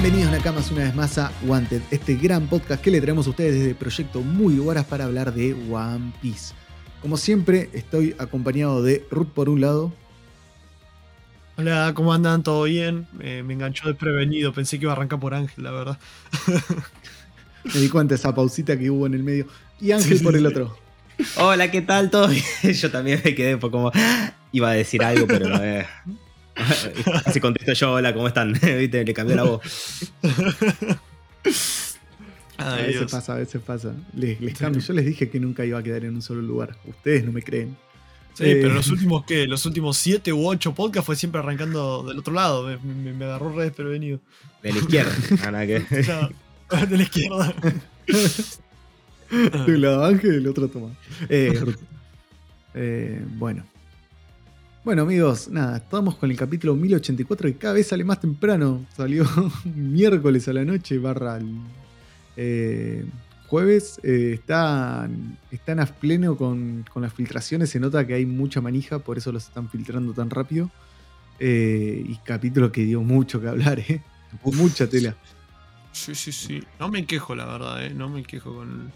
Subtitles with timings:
[0.00, 3.54] Bienvenidos Nakamas una vez más a Wanted, este gran podcast que le traemos a ustedes
[3.58, 6.54] desde Proyecto Muy Horas para hablar de One Piece.
[7.02, 9.92] Como siempre, estoy acompañado de Ruth por un lado.
[11.56, 12.44] Hola, ¿cómo andan?
[12.44, 13.08] ¿Todo bien?
[13.18, 15.98] Eh, me enganchó desprevenido, pensé que iba a arrancar por Ángel, la verdad.
[17.64, 19.48] me di cuenta de esa pausita que hubo en el medio.
[19.80, 20.46] Y Ángel Sí, por el sí.
[20.46, 20.78] otro.
[21.38, 22.08] Hola, ¿qué tal?
[22.08, 22.44] ¿Todo bien?
[22.72, 23.92] Yo también me quedé un poco como.
[24.52, 25.48] Iba a decir algo, pero.
[25.60, 25.84] Eh,
[27.32, 28.52] se contestó yo, hola, ¿cómo están?
[28.62, 29.04] ¿Viste?
[29.04, 29.60] Le cambió la voz.
[32.58, 33.12] A veces Dios.
[33.12, 33.94] pasa, a veces pasa.
[34.16, 34.80] Les, les cambio.
[34.82, 36.76] Yo les dije que nunca iba a quedar en un solo lugar.
[36.86, 37.76] Ustedes no me creen.
[38.34, 39.46] Sí, Eh, pero los últimos, ¿qué?
[39.46, 42.66] Los últimos 7 u 8 podcasts fue siempre arrancando del otro lado.
[42.66, 44.18] Me, me- me agarró re desprevenido.
[44.62, 45.12] De la izquierda.
[45.44, 47.54] Ah, nada que- Claro, de la izquierda.
[49.66, 50.90] De lado Ángel, del otro toma.
[51.28, 51.60] Eh.
[52.74, 53.64] Eh, bueno.
[54.88, 58.86] Bueno, amigos, nada, estamos con el capítulo 1084 que cada vez sale más temprano.
[58.96, 59.26] Salió
[59.66, 61.58] miércoles a la noche, barra el,
[62.38, 63.04] eh,
[63.48, 64.00] jueves.
[64.02, 67.68] Eh, están, están a pleno con, con las filtraciones.
[67.68, 70.70] Se nota que hay mucha manija, por eso los están filtrando tan rápido.
[71.38, 74.00] Eh, y capítulo que dio mucho que hablar, ¿eh?
[74.42, 75.14] Mucha tela.
[75.92, 76.62] Sí, sí, sí.
[76.80, 77.90] No me quejo, la verdad, ¿eh?
[77.90, 78.90] No me quejo con.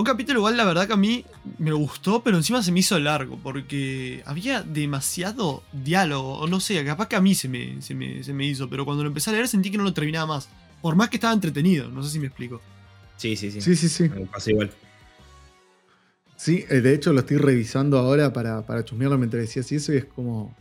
[0.00, 1.26] Un capítulo igual, la verdad que a mí
[1.58, 6.82] me gustó, pero encima se me hizo largo, porque había demasiado diálogo, o no sé,
[6.86, 9.28] capaz que a mí se me, se me, se me hizo, pero cuando lo empecé
[9.28, 10.48] a leer sentí que no lo terminaba más.
[10.80, 12.62] Por más que estaba entretenido, no sé si me explico.
[13.18, 13.60] Sí, sí, sí.
[13.60, 14.08] Sí, sí, sí.
[14.08, 14.70] Me pasó igual.
[16.34, 19.98] Sí, eh, de hecho lo estoy revisando ahora para, para chusmearlo mientras decías eso y
[19.98, 20.56] es como.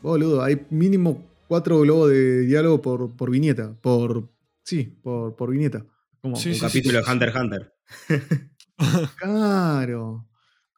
[0.00, 3.74] Boludo, hay mínimo cuatro globos de diálogo por, por viñeta.
[3.82, 4.26] Por.
[4.64, 5.84] Sí, por, por viñeta.
[6.22, 7.74] Como, Sí, Un sí, capítulo sí, de Hunter x Hunter.
[9.18, 10.26] Claro.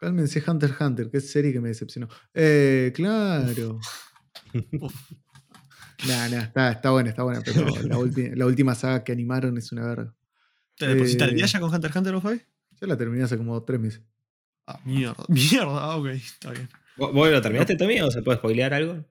[0.00, 2.08] Cálmense Hunter x Hunter, qué serie que me decepcionó.
[2.34, 3.78] Eh, claro.
[6.05, 7.97] Nah, nah, está, está buena, está buena, pero la,
[8.34, 10.13] la última saga que animaron es una verga.
[10.77, 11.36] ¿Te depositaste Eh.
[11.36, 12.42] día ya con Hunter x Hunter, Ofai?
[12.80, 14.02] Ya la terminé hace como tres meses.
[14.67, 15.24] Ah, mierda.
[15.29, 16.69] Mierda, ah, ok, está bien.
[16.96, 19.05] ¿Vos lo terminaste también o se puede spoilear algo?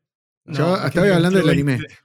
[0.45, 1.77] Yo es que estaba el hablando del capítulo anime.
[1.77, 1.95] 20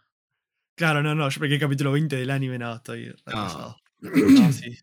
[0.76, 3.12] Claro, no, no, yo me quedé capítulo 20 del anime, no, estoy.
[3.26, 3.74] Ah.
[4.00, 4.78] No, sí.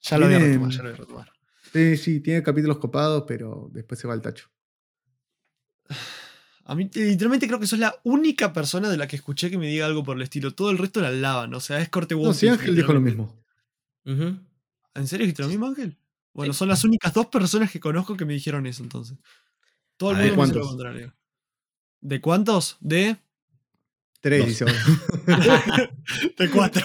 [0.00, 1.32] Ya lo voy a retomar, ya lo voy a retomar.
[1.72, 4.48] Sí, sí, tiene capítulos copados, pero después se va al tacho.
[6.64, 9.66] A mí, literalmente creo que sos la única persona de la que escuché que me
[9.68, 10.54] diga algo por el estilo.
[10.54, 13.42] Todo el resto la lavan, o sea, es corte No, sí, Ángel dijo lo mismo.
[14.04, 15.96] ¿En serio dijiste lo mismo, Ángel?
[16.32, 16.58] Bueno, Sí.
[16.58, 19.18] son las únicas dos personas que conozco que me dijeron eso entonces.
[19.96, 21.14] Todo el mundo ver, me dice lo contrario.
[22.00, 22.76] ¿De cuántos?
[22.80, 23.16] De.
[24.20, 24.64] Tres, dice.
[26.38, 26.84] De cuatro.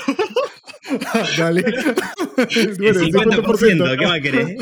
[1.37, 1.61] Dale.
[1.61, 4.57] El bueno, 50%, ¿qué más querés?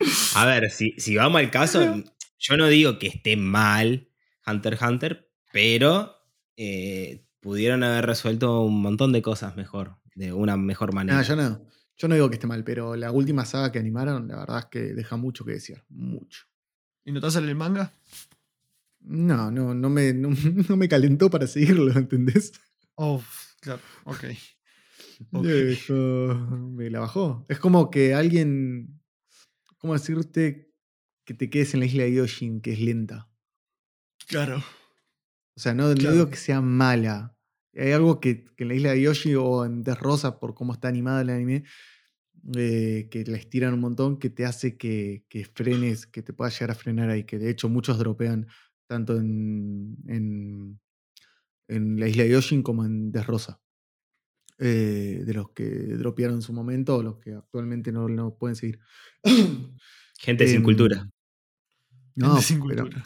[0.34, 2.02] A ver, si, si vamos al caso,
[2.38, 4.08] yo no digo que esté mal
[4.46, 6.16] Hunter x Hunter, pero
[6.56, 11.18] eh, pudieron haber resuelto un montón de cosas mejor, de una mejor manera.
[11.18, 11.66] No, yo no.
[11.96, 14.64] Yo no digo que esté mal, pero la última saga que animaron, la verdad es
[14.66, 15.84] que deja mucho que desear.
[15.90, 16.46] Mucho.
[17.04, 17.92] ¿Y no te hacen el manga?
[19.00, 20.30] No, no, no me, no,
[20.68, 22.52] no me calentó para seguirlo, ¿entendés?
[22.94, 23.22] Oh,
[23.60, 24.24] claro, ok.
[25.32, 25.46] Ok.
[25.46, 25.94] Eso
[26.72, 27.44] me la bajó.
[27.48, 29.00] Es como que alguien.
[29.78, 30.72] ¿Cómo decirte
[31.24, 33.30] que te quedes en la isla de Yoshin, que es lenta?
[34.26, 34.62] Claro.
[35.56, 37.36] O sea, no, no digo que sea mala.
[37.74, 40.88] Hay algo que, que en la isla de Yoshi o en Rosa, por cómo está
[40.88, 41.64] animada el anime,
[42.56, 46.50] eh, que la estiran un montón, que te hace que, que frenes, que te pueda
[46.50, 47.24] llegar a frenar ahí.
[47.24, 48.46] Que de hecho muchos dropean
[48.90, 50.80] tanto en, en,
[51.68, 53.60] en la isla de Yoshin como en Rosa.
[54.58, 55.64] de los que
[55.96, 58.80] dropearon en su momento o los que actualmente no, no pueden seguir.
[60.18, 61.08] Gente sin Em, cultura.
[62.16, 63.04] No, Gente sin pero- cultura.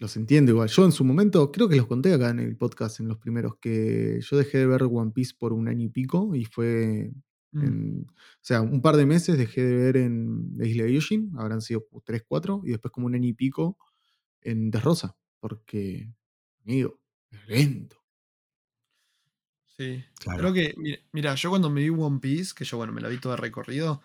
[0.00, 0.68] los entiendo igual.
[0.68, 3.54] Yo en su momento, creo que los conté acá en el podcast, en los primeros,
[3.60, 7.12] que yo dejé de ver One Piece por un año y pico y fue.
[7.52, 7.62] Mm.
[7.64, 8.14] en- o
[8.46, 11.86] sea, un par de meses dejé de ver en la isla de Yoshin, habrán sido
[12.04, 13.78] 3, 4, y después como un año y pico
[14.44, 16.08] en Rosa, porque,
[16.64, 17.00] amigo,
[17.30, 17.96] es lento.
[19.76, 20.04] Sí.
[20.20, 20.38] Claro.
[20.38, 23.08] Creo que, mira, mira, yo cuando me vi One Piece, que yo, bueno, me la
[23.08, 24.02] vi toda recorrido,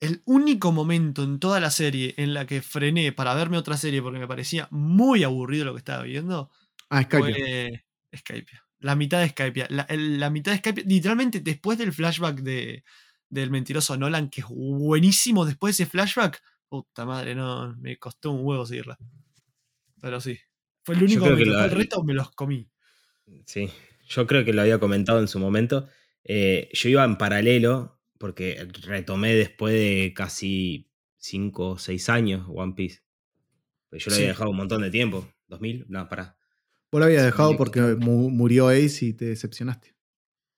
[0.00, 4.00] el único momento en toda la serie en la que frené para verme otra serie
[4.00, 6.50] porque me parecía muy aburrido lo que estaba viendo
[6.88, 7.18] Ah, Skype.
[7.18, 7.84] fue
[8.16, 8.52] Skype.
[8.78, 9.66] La mitad de Skype.
[9.70, 12.84] La mitad de Skype, literalmente después del flashback de,
[13.28, 18.30] del mentiroso Nolan, que es buenísimo después de ese flashback, puta madre, no, me costó
[18.30, 18.96] un huevo seguirla.
[20.00, 20.38] Pero sí.
[20.84, 22.68] Fue el único que El resto me los comí.
[23.44, 23.68] Sí,
[24.08, 25.88] yo creo que lo había comentado en su momento.
[26.24, 32.72] Eh, yo iba en paralelo, porque retomé después de casi 5 o 6 años One
[32.74, 33.02] Piece.
[33.90, 34.22] Pues yo lo Sí.
[34.22, 35.30] había dejado un montón de tiempo.
[35.48, 35.84] ¿2000?
[35.88, 36.36] No, pará.
[36.90, 39.94] Vos lo habías dejado porque mu- murió Ace y te decepcionaste.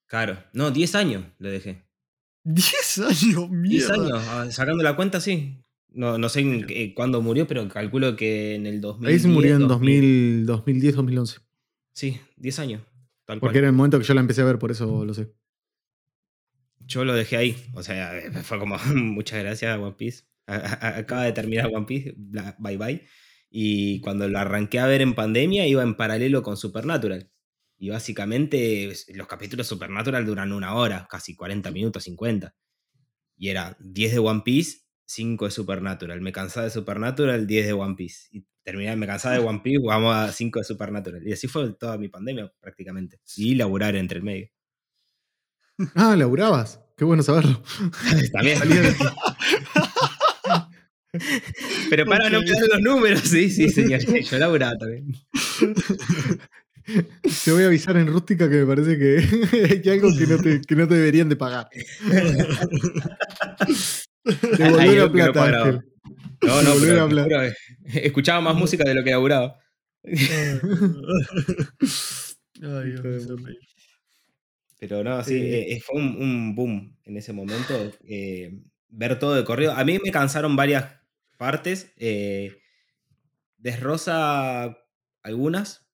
[0.07, 0.39] Claro.
[0.53, 1.85] No, 10 años lo dejé.
[2.45, 3.95] 10 años, 10 mierda.
[3.95, 5.63] años, ah, sacando la cuenta, sí.
[5.93, 9.15] No, no sé en cuándo murió, pero calculo que en el 2000.
[9.15, 11.39] Ace murió en 2000, 2010, 2011.
[11.93, 12.83] Sí, 10 años.
[13.25, 13.49] Tal cual.
[13.49, 15.33] Porque era el momento que yo la empecé a ver, por eso lo sé.
[16.87, 17.57] Yo lo dejé ahí.
[17.75, 20.25] O sea, fue como muchas gracias One Piece.
[20.47, 22.15] Acaba de terminar One Piece.
[22.59, 23.07] Bye bye.
[23.51, 27.31] Y cuando lo arranqué a ver en pandemia, iba en paralelo con Supernatural.
[27.79, 32.55] Y básicamente los capítulos Supernatural duran una hora, casi 40 minutos, 50.
[33.37, 36.21] Y era 10 de One Piece, 5 de Supernatural.
[36.21, 38.29] Me cansaba de Supernatural, 10 de One Piece.
[38.31, 41.27] Y terminé, me cansaba de One Piece, vamos a 5 de Supernatural.
[41.27, 43.21] Y así fue toda mi pandemia prácticamente.
[43.37, 44.49] Y laburar entre el medio.
[45.95, 46.81] Ah, laburabas.
[46.97, 47.61] Qué bueno saberlo.
[48.33, 48.59] También.
[51.89, 54.01] Pero para no quedar los números, sí, sí, señor.
[54.31, 55.13] Yo laburaba también.
[57.45, 59.19] Te voy a avisar en rústica que me parece que
[59.85, 61.69] hay algo que no te, que no te deberían de pagar.
[64.59, 65.43] Devolver la no.
[65.43, 65.81] Ángel.
[66.43, 67.53] No, no, pero que
[68.07, 69.59] escuchaba más música de lo que laburaba.
[72.63, 73.27] Ay, Dios.
[74.79, 75.73] Pero no, sí, Eh.
[75.75, 77.93] eh, fue un, un boom en ese momento.
[78.09, 78.59] eh,
[78.89, 79.73] ver todo de corrido.
[79.73, 80.87] A mí me cansaron varias
[81.37, 81.93] partes.
[81.97, 82.57] Eh,
[83.59, 84.77] Desrosa
[85.23, 85.87] algunas.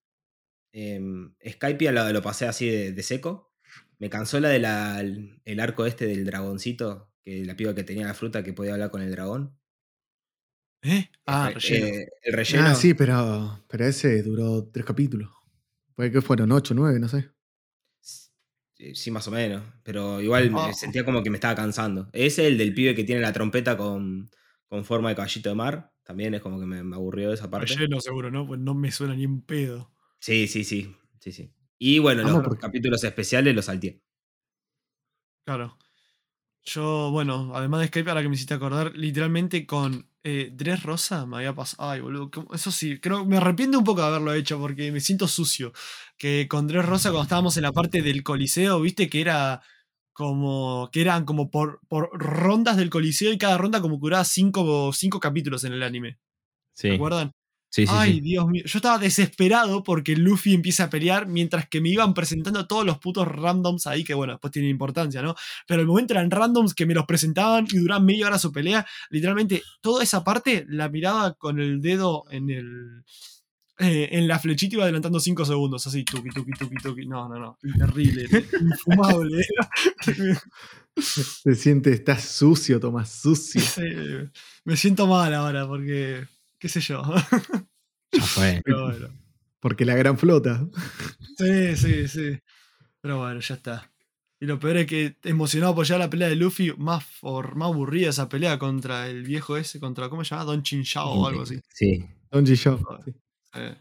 [0.73, 1.01] Eh,
[1.49, 3.53] Skype lo, lo pasé así de, de seco.
[3.99, 8.15] Me cansó la del el arco este del dragoncito, que la piba que tenía la
[8.15, 9.57] fruta que podía hablar con el dragón.
[10.83, 11.11] ¿Eh?
[11.27, 11.87] Ah, Eh, relleno.
[11.87, 12.67] eh, el relleno.
[12.67, 15.31] Ah, sí, pero, pero ese duró tres capítulos.
[15.95, 17.31] Puede que fueron ocho, nueve, no sé.
[18.01, 19.63] Sí, Sí, más o menos.
[19.83, 20.73] Pero igual me Ah.
[20.75, 22.09] sentía como que me estaba cansando.
[22.13, 24.29] Ese, el del pibe que tiene la trompeta con,
[24.69, 25.93] con forma de caballito de mar.
[26.05, 27.75] También es como que me, me aburrió esa parte.
[27.75, 28.47] Relleno seguro, ¿no?
[28.47, 29.91] Pues no me suena ni un pedo.
[30.26, 30.93] Sí, sí, sí.
[31.20, 31.52] sí, sí.
[31.78, 34.02] Y bueno, Vamos los porque- capítulos especiales los salteé.
[35.46, 35.78] Claro.
[36.64, 41.25] Yo, bueno, además de Skype, ahora que me hiciste acordar, literalmente con eh, Dress Rosa
[41.26, 41.88] me había pasado.
[41.88, 42.28] Ay, boludo.
[42.52, 45.73] Eso sí, creo me arrepiento un poco de haberlo hecho porque me siento sucio.
[46.19, 49.62] Que con Dress Rosa, cuando estábamos en la parte del Coliseo, viste que era
[50.12, 50.90] como.
[50.93, 54.93] que eran como por, por rondas del Coliseo y cada ronda como que duraba cinco,
[54.93, 56.19] cinco capítulos en el anime.
[56.75, 57.31] Sí, ¿Se acuerdan?
[57.71, 57.93] Sí, sí.
[57.95, 58.21] Ay, sí.
[58.21, 58.63] Dios mío.
[58.67, 62.99] Yo estaba desesperado porque Luffy empieza a pelear mientras que me iban presentando todos los
[62.99, 65.35] putos randoms ahí, que bueno, después tienen importancia, ¿no?
[65.67, 68.87] Pero el momento eran randoms que me los presentaban y duraban media hora su pelea.
[69.11, 73.05] Literalmente, toda esa parte la miraba con el dedo en el.
[73.79, 77.07] eh, en la flechita iba adelantando 5 segundos, así, tuki, tuki, tuki, tuki.
[77.07, 77.59] No, no, no.
[77.79, 78.27] Terrible,
[78.61, 79.45] infumable.
[80.99, 83.61] Se siente, estás sucio, Tomás, sucio.
[83.61, 83.83] Sí,
[84.65, 86.27] me siento mal ahora porque.
[86.58, 87.03] Qué sé yo.
[88.12, 88.61] Ya fue.
[88.64, 89.08] Pero bueno.
[89.61, 90.67] Porque la gran flota.
[91.37, 92.38] Sí, sí, sí.
[93.00, 93.93] Pero bueno, ya está.
[94.38, 97.69] Y lo peor es que emocionado por ya la pelea de Luffy, más, for, más
[97.69, 100.44] aburrida esa pelea contra el viejo ese, contra, ¿cómo se llama?
[100.44, 101.61] Don Chin Shao o algo así.
[101.73, 102.05] Sí.
[102.31, 102.44] Don.
[102.44, 102.79] Show.
[103.05, 103.14] sí.
[103.55, 103.76] Eh,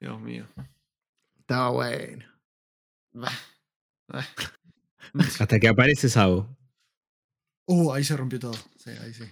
[0.00, 0.46] Dios mío.
[1.38, 2.24] Estaba bueno.
[3.12, 3.32] Bah.
[5.40, 6.56] Hasta que aparece Sabo.
[7.66, 8.56] Uh, ahí se rompió todo.
[8.76, 9.24] Sí, ahí sí.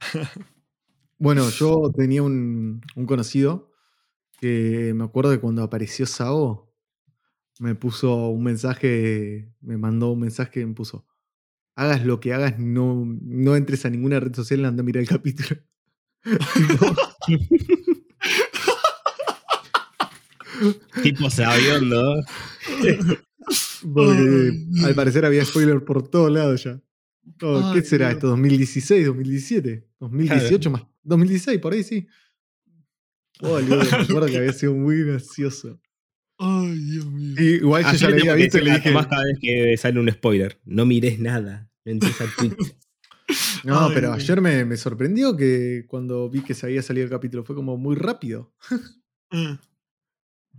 [1.24, 3.70] Bueno, yo tenía un, un conocido
[4.38, 6.70] que me acuerdo que cuando apareció Sao,
[7.60, 11.06] me puso un mensaje, me mandó un mensaje que me puso,
[11.76, 15.08] hagas lo que hagas, no, no entres a ninguna red social, anda a mirar el
[15.08, 15.56] capítulo.
[21.02, 22.22] tipo sabiondo.
[23.94, 26.80] Porque al parecer había spoiler por todos lados ya.
[27.40, 28.16] Oh, ¿Qué será Dios.
[28.16, 28.36] esto?
[28.36, 29.88] ¿2016, 2017?
[30.00, 30.82] ¿2018 más?
[31.04, 31.60] ¿2016?
[31.60, 32.06] Por ahí sí.
[33.40, 35.80] Oh, boludo, me acuerdo que había sido muy gracioso.
[36.38, 37.34] Ay, Dios mío.
[37.38, 39.24] Y igual yo Así ya le lo tengo había visto y le dije, Tomás cada
[39.24, 40.60] vez que sale un spoiler.
[40.64, 41.70] No mires nada.
[41.84, 42.56] No entres a Twitch.
[43.64, 44.22] no, Ay, pero Dios.
[44.22, 47.76] ayer me, me sorprendió que cuando vi que se había salido el capítulo fue como
[47.76, 48.52] muy rápido.
[49.32, 49.58] Eh.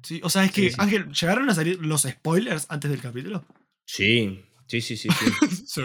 [0.04, 0.76] Sí, o sea, es que, Sí, sí.
[0.80, 3.46] Ángel, ¿llegaron a salir los spoilers antes del capítulo?
[3.86, 5.10] Sí, sí, sí, sí.
[5.10, 5.26] sí.
[5.66, 5.82] Sí.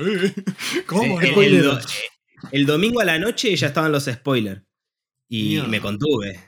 [0.87, 1.79] ¿Cómo Sí, el, el
[2.53, 4.63] el domingo a la noche ya estaban los spoilers.
[5.29, 5.69] Y Mierda.
[5.69, 6.41] me contuve.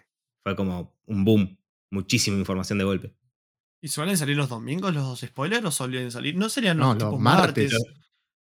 [0.43, 1.59] Fue como un boom.
[1.91, 3.15] Muchísima información de golpe.
[3.81, 6.37] ¿Y suelen salir los domingos los spoilers o suelen salir?
[6.37, 7.73] No serían No, los los tipo martes.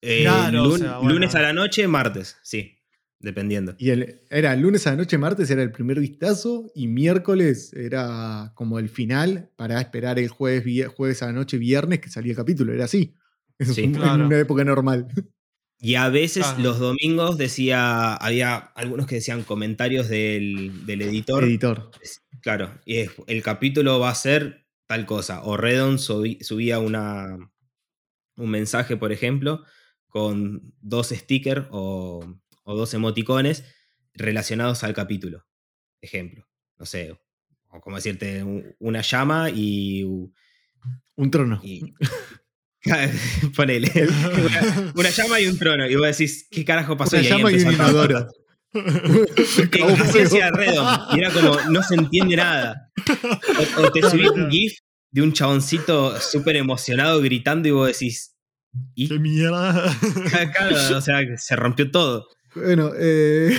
[0.03, 1.13] Eh, Claro, o lun- sea, bueno.
[1.15, 2.37] Lunes a la noche, martes.
[2.43, 2.79] Sí,
[3.21, 3.75] dependiendo.
[3.79, 8.53] Y el, era lunes a la noche, martes era el primer vistazo y miércoles era
[8.55, 12.37] como el final para esperar el jueves, jueves a la noche, viernes que salía el
[12.37, 12.73] capítulo.
[12.73, 13.15] Era así.
[13.59, 13.83] Es Sí.
[13.85, 14.15] un- Claro.
[14.17, 15.09] En una época normal.
[15.81, 16.63] Y a veces Claro.
[16.63, 21.45] los domingos decía, había algunos que decían comentarios del, del editor.
[21.45, 21.91] Editor.
[22.41, 25.43] Claro, y es- el capítulo va a ser tal cosa.
[25.45, 27.37] O Redon subi- subía una,
[28.37, 29.65] un mensaje, por ejemplo,
[30.09, 32.25] con dos stickers o,
[32.65, 33.65] o dos emoticones
[34.15, 35.47] relacionados al capítulo.
[36.01, 37.13] Ejemplo, no sé,
[37.71, 40.03] o como decirte, un- una llama y.
[41.17, 41.61] Un trono.
[41.63, 41.93] y
[43.57, 43.91] ponele.
[43.97, 45.87] Una, una llama y un trono.
[45.89, 47.17] Y vos decís, ¿qué carajo pasó?
[47.17, 48.29] Una ahí llama y un inodoro.
[50.25, 50.99] hacía Redon.
[51.15, 52.91] Y era como, no se entiende nada.
[53.77, 54.79] O, o te subí un GIF
[55.11, 58.35] de un chaboncito súper emocionado gritando y vos decís.
[58.95, 59.09] ¿Y?
[59.09, 59.97] ¡Qué mierda!
[60.57, 62.29] Claro, o sea, se rompió todo.
[62.55, 63.59] Bueno, eh,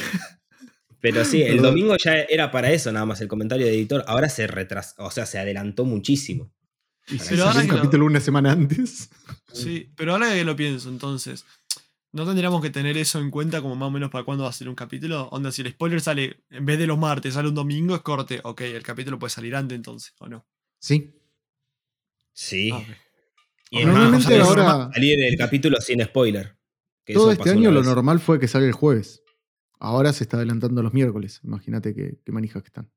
[1.01, 4.03] Pero sí, el domingo ya era para eso nada más el comentario de editor.
[4.07, 6.51] Ahora se retrasó, o sea, se adelantó muchísimo.
[7.11, 9.09] Y si Pero ahora un que lo- capítulo una semana antes.
[9.53, 11.45] Sí, pero ahora que lo pienso, entonces,
[12.11, 14.53] ¿no tendríamos que tener eso en cuenta como más o menos para cuándo va a
[14.53, 15.27] ser un capítulo?
[15.29, 18.39] Onda, si el spoiler sale, en vez de los martes, sale un domingo, es corte.
[18.43, 20.45] Ok, el capítulo puede salir antes entonces, ¿o no?
[20.79, 21.15] Sí.
[22.33, 22.69] Sí.
[22.73, 22.83] Ah.
[23.71, 26.57] Y Normalmente más, ahora- salir el capítulo sin spoiler.
[27.05, 29.21] que Todo este año lo normal fue que salga el jueves.
[29.79, 31.39] Ahora se está adelantando los miércoles.
[31.43, 32.91] Imagínate qué, qué manijas que están.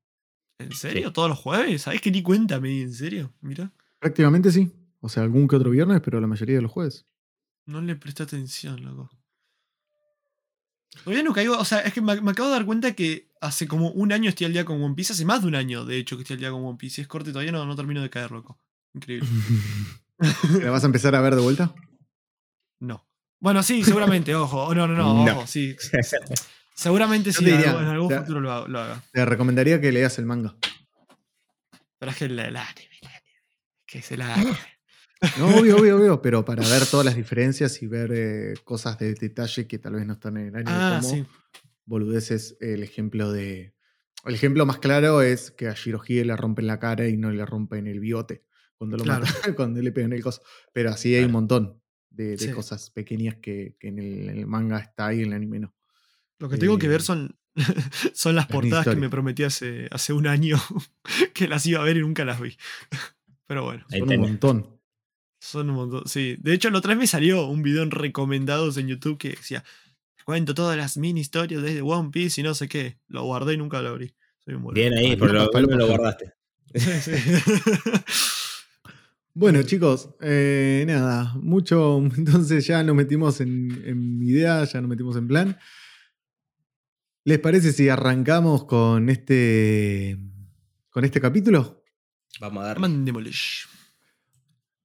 [0.59, 1.11] ¿En serio?
[1.13, 1.81] ¿Todos los jueves?
[1.83, 2.81] ¿Sabes que ni cuenta me di?
[2.81, 3.33] ¿En serio?
[3.41, 3.71] Mira,
[4.03, 4.69] Prácticamente sí.
[4.99, 7.05] O sea, algún que otro viernes, pero la mayoría de los jueves.
[7.65, 9.09] no le presté atención, loco.
[11.03, 13.67] Todavía no caigo, o sea, es que me, me acabo de dar cuenta que hace
[13.67, 15.97] como un año estoy al día con One Piece, hace más de un año, de
[15.97, 16.99] hecho, que estoy al día con One Piece.
[16.99, 18.59] Y es corte, todavía no, no termino de caer, loco.
[18.93, 19.27] Increíble.
[20.61, 21.73] ¿La vas a empezar a ver de vuelta?
[22.79, 23.07] No.
[23.39, 24.75] Bueno, sí, seguramente, ojo.
[24.75, 25.31] No, no, no, No.
[25.31, 25.75] ojo, sí.
[26.75, 29.03] Seguramente Yo sí, diría, algún- en algún te- futuro lo, haga- lo haga.
[29.11, 30.55] Te recomendaría que leas el manga.
[31.97, 32.92] Pero es que el, el anime,
[33.93, 34.57] que es el anime.
[35.37, 36.21] No, obvio, obvio, obvio.
[36.23, 40.05] Pero para ver todas las diferencias y ver eh, cosas de detalle que tal vez
[40.07, 40.71] no están en el anime.
[40.75, 41.23] Ah, como sí.
[41.85, 43.75] boludeces, el ejemplo de.
[44.25, 47.45] El ejemplo más claro es que a Shirohige le rompen la cara y no le
[47.45, 48.43] rompen el bigote
[48.77, 49.25] cuando, lo Claro.
[49.25, 50.41] matan, cuando le pegan el coso.
[50.73, 52.49] Pero así hay un montón de, de Sí.
[52.51, 55.75] cosas pequeñas que, que en, el, en el manga está y en el anime no.
[56.39, 57.37] Lo que tengo que ver Eh, son,
[58.13, 60.57] son las portadas que me prometí hace, hace un año
[61.35, 62.57] que las iba a ver y nunca las vi.
[63.53, 64.79] Pero bueno, Ahí Son un montón.
[65.39, 66.03] son un montón.
[66.07, 69.29] Sí, de hecho, la otra vez me salió un video en recomendados en YouTube que
[69.29, 69.63] decía:
[70.25, 72.97] Cuento todas las mini historias de One Piece y no sé qué.
[73.07, 74.15] Lo guardé y nunca lo abrí.
[74.43, 74.73] Soy un.
[74.73, 76.33] Bien ahí, por lo menos lo guardaste.
[76.75, 77.11] Sí, sí.
[79.35, 81.97] Bueno, chicos, eh, nada, mucho.
[82.17, 85.57] Entonces ya nos metimos en, en idea, ya nos metimos en plan.
[87.25, 90.17] ¿Les parece si arrancamos con este.
[90.89, 91.82] con este capítulo?
[92.39, 92.79] Vamos a dar.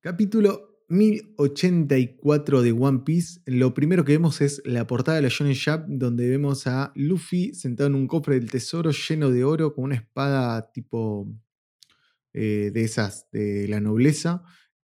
[0.01, 3.41] Capítulo 1084 de One Piece.
[3.47, 7.55] Lo primero que vemos es la portada de la Shonen Jump, donde vemos a Luffy
[7.55, 11.29] sentado en un cofre del tesoro lleno de oro con una espada tipo
[12.33, 14.45] eh, de esas de la nobleza,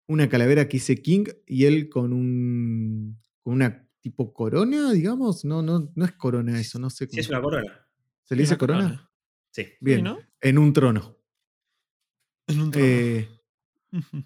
[0.07, 5.45] una calavera que dice King y él con un con una tipo corona, digamos.
[5.45, 7.21] No, no, no es corona eso, no sé Sí, cómo.
[7.21, 7.87] es una corona.
[8.25, 9.11] ¿Se le dice corona?
[9.51, 9.67] Sí.
[9.81, 9.99] Bien.
[9.99, 10.19] Sí, ¿no?
[10.41, 11.16] En un trono.
[12.47, 12.73] En un.
[12.75, 13.29] Eh,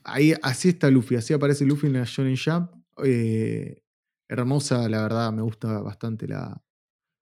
[0.04, 2.72] Ahí, así está Luffy, así aparece Luffy en la Shonen Jump.
[3.04, 3.82] Eh,
[4.28, 6.60] hermosa, la verdad, me gusta bastante la,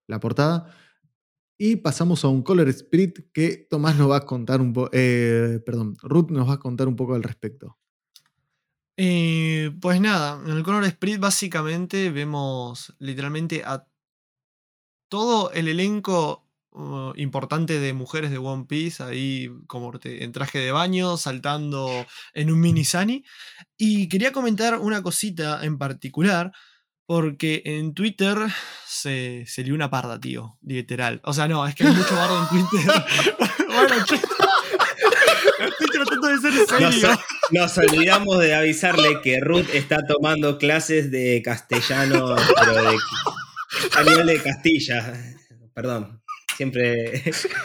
[0.07, 0.75] la portada.
[1.59, 4.90] Y pasamos a un Color Spirit que Tomás nos va a contar un poco.
[4.90, 7.78] perdón, Ruth nos va a contar un poco al respecto.
[9.00, 13.87] Eh, pues nada, en el Color Sprint básicamente vemos literalmente a
[15.09, 16.48] todo el elenco
[16.79, 22.07] uh, importante de mujeres de One Piece ahí como te- en traje de baño, saltando
[22.35, 23.25] en un mini Sunny.
[23.77, 26.53] Y quería comentar una cosita en particular,
[27.07, 28.37] porque en Twitter
[28.87, 31.21] se, se lió una parda, tío, literal.
[31.25, 33.05] O sea, no, es que hay mucho bardo en Twitter.
[33.69, 37.21] bueno, che, estoy tratando de ser Nos, serio.
[37.51, 42.97] nos olvidamos de avisarle que Ruth está tomando clases de castellano, pero de,
[43.97, 45.15] a nivel de Castilla.
[45.75, 46.21] Perdón.
[46.59, 47.23] Siempre.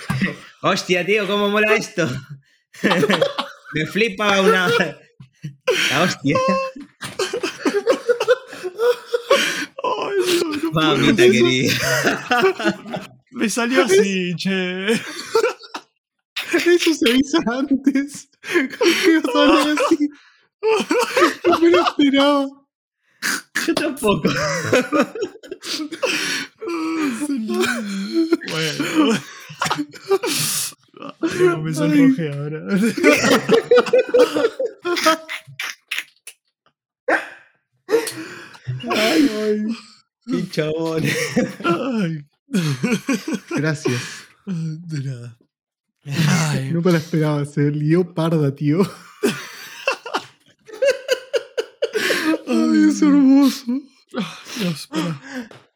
[0.62, 2.08] Hostia, tío, ¿cómo mola esto?
[3.74, 4.70] Me flipa una.
[5.90, 6.38] La hostia.
[9.84, 10.96] Ay, Dios, no puedo.
[10.96, 11.74] Mamita querida.
[13.32, 14.94] Me salió así, che.
[16.54, 18.30] Eso se avisa antes.
[18.44, 20.10] ¿Qué hablar así?
[21.50, 22.48] No me lo esperaba.
[23.66, 24.30] Yo tampoco.
[28.52, 29.20] Bueno.
[31.22, 32.62] Ay, me sonrojé ahora.
[38.92, 39.66] Ay, ay.
[40.26, 41.04] Qué chabón.
[41.64, 42.26] Ay.
[43.56, 44.02] Gracias.
[44.46, 45.38] De nada.
[46.06, 48.82] Ay, No me la esperaba, se lió parda, tío.
[52.48, 53.66] Ay, es hermoso.
[54.60, 55.22] Dios, pará.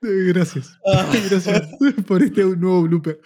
[0.03, 0.77] Eh, Gracias.
[1.29, 1.70] Gracias
[2.06, 3.20] por este nuevo blooper.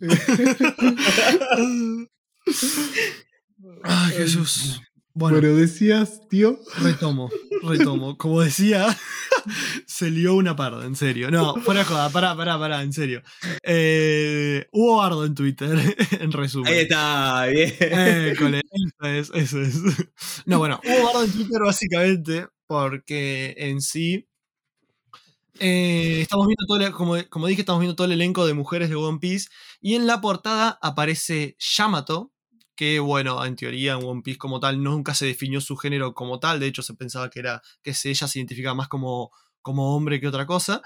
[3.82, 4.80] Ay, Jesús.
[5.16, 6.58] Bueno, Bueno, decías, tío.
[6.82, 7.30] retomo,
[7.62, 8.18] retomo.
[8.18, 8.96] Como decía,
[9.86, 11.30] se lió una parda, en serio.
[11.30, 13.22] No, fuera joda, pará, pará, pará, en serio.
[13.62, 15.78] Eh, hubo bardo en Twitter,
[16.20, 16.72] en resumen.
[16.72, 17.72] Ahí está, bien.
[17.80, 19.76] École, eso es, eso es.
[20.46, 24.26] No, bueno, hubo bardo en Twitter básicamente porque en sí.
[25.60, 28.96] Eh, estamos viendo todo como, como dije, estamos viendo todo el elenco de mujeres de
[28.96, 29.48] One Piece.
[29.80, 32.32] Y en la portada aparece Yamato.
[32.76, 36.40] Que bueno, en teoría en One Piece como tal nunca se definió su género como
[36.40, 36.58] tal.
[36.60, 37.62] De hecho, se pensaba que era.
[37.82, 39.30] que ella se identificaba más como,
[39.62, 40.82] como hombre que otra cosa.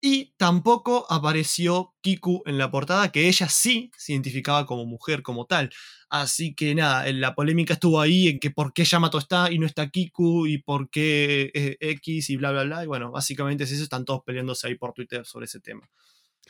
[0.00, 5.46] Y tampoco apareció Kiku en la portada, que ella sí se identificaba como mujer, como
[5.46, 5.70] tal.
[6.10, 9.66] Así que nada, la polémica estuvo ahí en que por qué Yamato está y no
[9.66, 12.84] está Kiku y por qué eh, X y bla bla bla.
[12.84, 15.88] Y bueno, básicamente es eso, están todos peleándose ahí por Twitter sobre ese tema.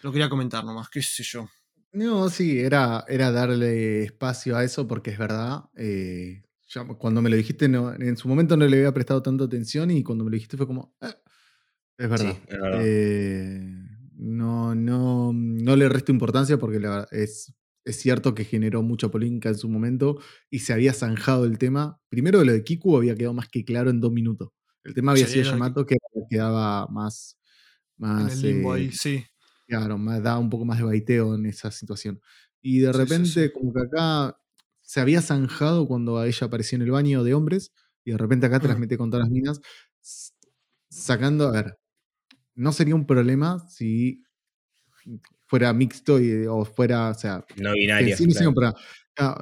[0.03, 1.49] Lo quería comentar nomás, qué sé yo.
[1.93, 5.65] No, sí, era, era darle espacio a eso porque es verdad.
[5.77, 9.45] eh, ya cuando me lo dijiste, no, en su momento no le había prestado tanta
[9.45, 10.95] atención y cuando me lo dijiste fue como.
[11.00, 11.15] "Eh,
[11.99, 12.33] es verdad.
[12.33, 12.81] Sí, es verdad.
[12.85, 13.61] Eh,
[14.17, 17.55] no, no, no le resto importancia porque la verdad es,
[17.90, 20.18] es cierto que generó mucha polémica en su momento
[20.50, 22.00] y se había zanjado el tema.
[22.09, 24.50] Primero lo de Kiku había quedado más que claro en dos minutos.
[24.85, 25.97] El tema había Sí, sido Yamato que
[26.30, 27.38] quedaba más.
[28.16, 29.25] En más el limbo eh, ahí, sí.
[29.66, 32.21] Claro, más, da un poco más de baiteo en esa situación.
[32.62, 33.50] Y de sí, repente, sí.
[33.50, 34.38] como que acá
[34.83, 37.73] se había zanjado cuando a ella apareció en el baño de hombres,
[38.04, 39.61] y de repente acá te las mete con todas las minas,
[40.90, 41.78] sacando, a ver,
[42.54, 44.25] no sería un problema si
[45.49, 48.17] fuera mixto y- o fuera, o sea, No binaria.
[48.17, 48.64] sí claro.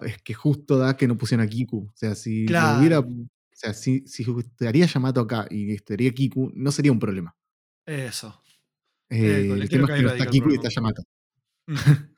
[0.07, 1.91] es que justo da que no pusieron a Kiku.
[1.93, 2.79] O sea, si Claro.
[2.79, 3.09] hubiera, o
[3.53, 7.37] sea, si, si estaría Yamato acá y estaría Kiku, no sería un problema.
[7.85, 8.41] Eso.
[9.11, 11.03] Eh, École, el tema que es que no está Kiku y está Yamato.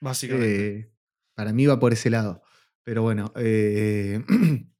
[0.00, 0.78] Básicamente.
[0.78, 0.90] Eh,
[1.34, 2.42] para mí va por ese lado.
[2.82, 4.22] Pero bueno, eh,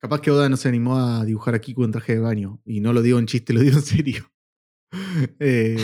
[0.00, 2.60] capaz que Oda no se animó a dibujar a Kiku en traje de baño.
[2.64, 4.30] Y no lo digo en chiste, lo digo en serio.
[5.40, 5.76] Eh,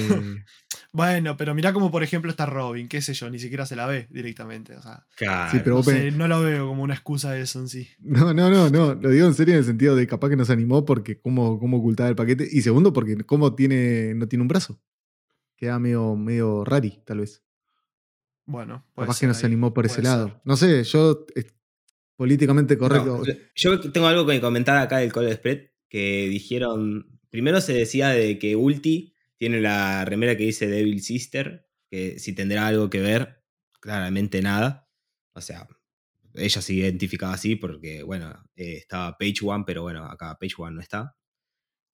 [0.92, 3.87] Bueno, pero mirá como por ejemplo está Robin, qué sé yo, ni siquiera se la
[3.87, 4.76] ve directamente.
[4.76, 5.53] O sea, Claro.
[5.53, 7.88] Sí, pero no, sé, no lo veo como una excusa de eso en sí.
[8.00, 8.94] no, no, no, no.
[8.94, 11.61] Lo digo en serio en el sentido de capaz que no se animó porque cómo,
[11.61, 12.48] cómo ocultaba el paquete.
[12.50, 14.81] Y segundo, porque cómo tiene, no tiene un brazo.
[15.57, 17.44] Queda medio, medio rari, tal vez.
[18.46, 20.40] Bueno, puede Capaz que ser no se ahí, animó por ese lado.
[20.44, 21.24] No sé, yo
[22.16, 23.22] políticamente No, correcto.
[23.55, 28.38] yo tengo algo que comentar acá del Call Spread, que dijeron, primero se decía de
[28.40, 33.42] que Ulti tiene la remera que dice Devil Sister, que si tendrá algo que ver,
[33.81, 34.87] claramente nada.
[35.33, 35.66] O sea,
[36.35, 40.74] ella se identificaba así porque, bueno, eh, estaba Page One, pero bueno, acá Page One
[40.76, 41.16] no está.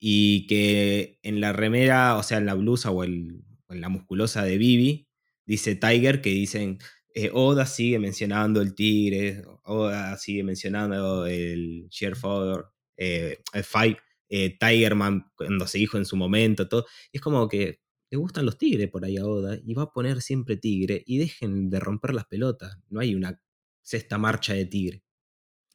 [0.00, 4.58] Y que en la remera, o sea, en la blusa o, en la musculosa de
[4.58, 5.08] Vivi,
[5.46, 6.78] dice Tiger, que dicen,
[7.14, 12.64] eh, Oda sigue mencionando el tigre, Oda sigue mencionando el Shearfire,
[12.96, 16.86] eh, el Fight, eh, Tigerman cuando se dijo en su momento, todo.
[17.12, 19.92] Y es como que le gustan los tigres por ahí a Oda y va a
[19.92, 22.78] poner siempre tigre y dejen de romper las pelotas.
[22.88, 23.40] No hay una
[23.82, 25.02] sexta marcha de tigre.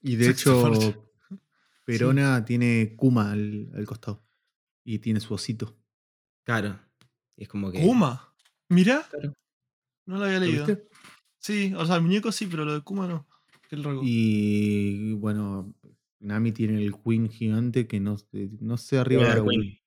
[0.01, 0.71] Y de hecho,
[1.85, 4.25] Perona tiene Kuma al, al costado.
[4.83, 5.77] Y tiene su osito.
[6.43, 6.79] Claro.
[7.35, 7.81] Y es como que.
[7.81, 8.33] ¿Kuma?
[8.69, 9.07] Mirá.
[9.09, 9.33] Claro.
[10.05, 10.65] No lo había ¿Lo leído.
[10.65, 10.87] viste?
[11.37, 13.27] Sí, o sea, el muñeco sí, pero lo de Kuma no.
[13.69, 13.77] Qué.
[14.03, 15.73] Y bueno,
[16.21, 19.79] Nami tiene el Queen gigante que no, sé- no sé arriba Weather de Queen.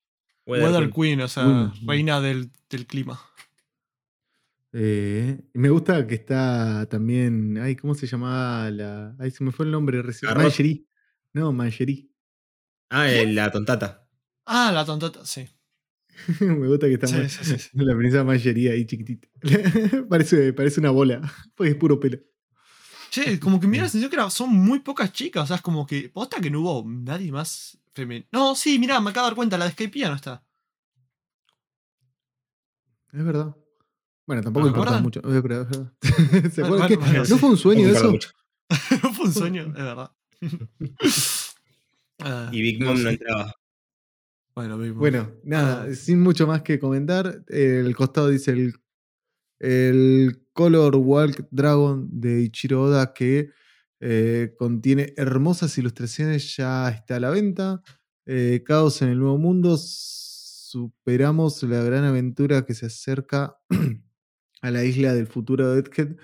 [0.46, 1.86] Weather, Weather Queen, o sea, Queen.
[1.88, 3.20] reina del, del clima.
[4.72, 7.58] Eh, me gusta que está también.
[7.58, 9.14] Ay, ¿cómo se llamaba la.?
[9.20, 10.32] Ay, se me fue el nombre recién.
[10.36, 10.84] Mangerie.
[11.32, 12.10] No, Mangerie.
[12.90, 14.08] Ah, el- la tontata.
[14.46, 15.48] Ah, la tontata, sí.
[16.40, 17.70] me gusta que está Sí, sí, sí, sí.
[17.74, 19.28] la princesa Mangerie ahí chiquitita.
[20.08, 21.20] parece, parece una bola.
[21.54, 22.18] Pues es puro pelo.
[23.14, 25.44] Che, como que me da la sensación que era- son muy pocas chicas.
[25.44, 26.08] O sea, es como que.
[26.08, 28.26] Posta que no hubo nadie más femenino.
[28.32, 30.42] No, sí, mirá, me acabo de dar cuenta, la de Skypiea no está.
[33.12, 33.54] Es verdad.
[34.26, 35.22] Bueno, tampoco ¿Me importa mucho.
[35.22, 35.92] Pero es verdad.
[36.52, 37.38] ¿Se acuerdan que bueno, ¿No sí.
[37.38, 38.12] fue un sueño eso?
[39.02, 40.10] no fue un sueño, es verdad.
[42.20, 43.52] Ah, Y Big Mom no entraba.
[44.54, 44.98] Bueno, Big Mom.
[45.00, 45.94] Bueno, nada, Ah.
[45.94, 47.44] sin mucho más que comentar.
[47.48, 48.74] El costado dice el,
[49.58, 53.50] el Color Walk Dragon de Ichiro Oda que
[54.00, 57.82] eh, contiene hermosas ilustraciones, ya está a la venta.
[58.24, 59.76] Eh, Caos en el Nuevo Mundo.
[59.76, 63.58] Superamos la gran aventura que se acerca
[64.62, 66.16] a la isla del futuro de Egghead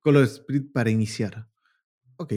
[0.00, 1.48] Color Split para iniciar.
[2.16, 2.34] Ok.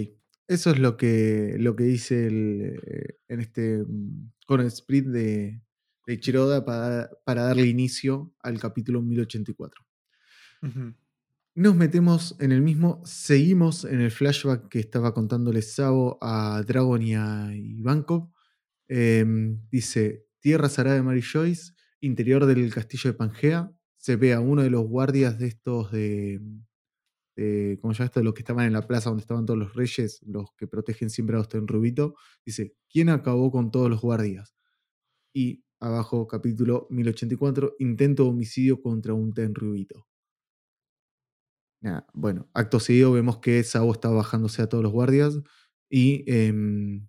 [0.48, 5.62] Eso es lo que, lo que dice el, eh, en este mm, Color Split de,
[6.06, 9.86] de Chiroda para, para darle inicio al capítulo 1084.
[10.64, 10.94] Ujú.
[11.58, 17.02] Nos metemos en el mismo, seguimos en el flashback que estaba contándole Sabo a Dragon
[17.02, 18.30] y a Ivankov.
[18.88, 23.72] Em, dice, Tierra Sarada de Mary Joyce, interior del castillo de Pangea.
[23.96, 26.40] Se ve a uno de los guardias de estos de,
[27.36, 28.22] de ¿cómo se llama esto?
[28.22, 31.38] Los que estaban en la plaza donde estaban todos los reyes, los que protegen siempre
[31.38, 32.14] a usted en Rubito.
[32.46, 34.54] Dice, ¿quién acabó con todos los guardias?
[35.34, 40.06] Y abajo, capítulo 1084, intento de homicidio contra un ten Rubito.
[41.82, 45.40] Nada, bueno, acto seguido vemos que Sabo está bajándose a todos los guardias
[45.90, 47.08] y em,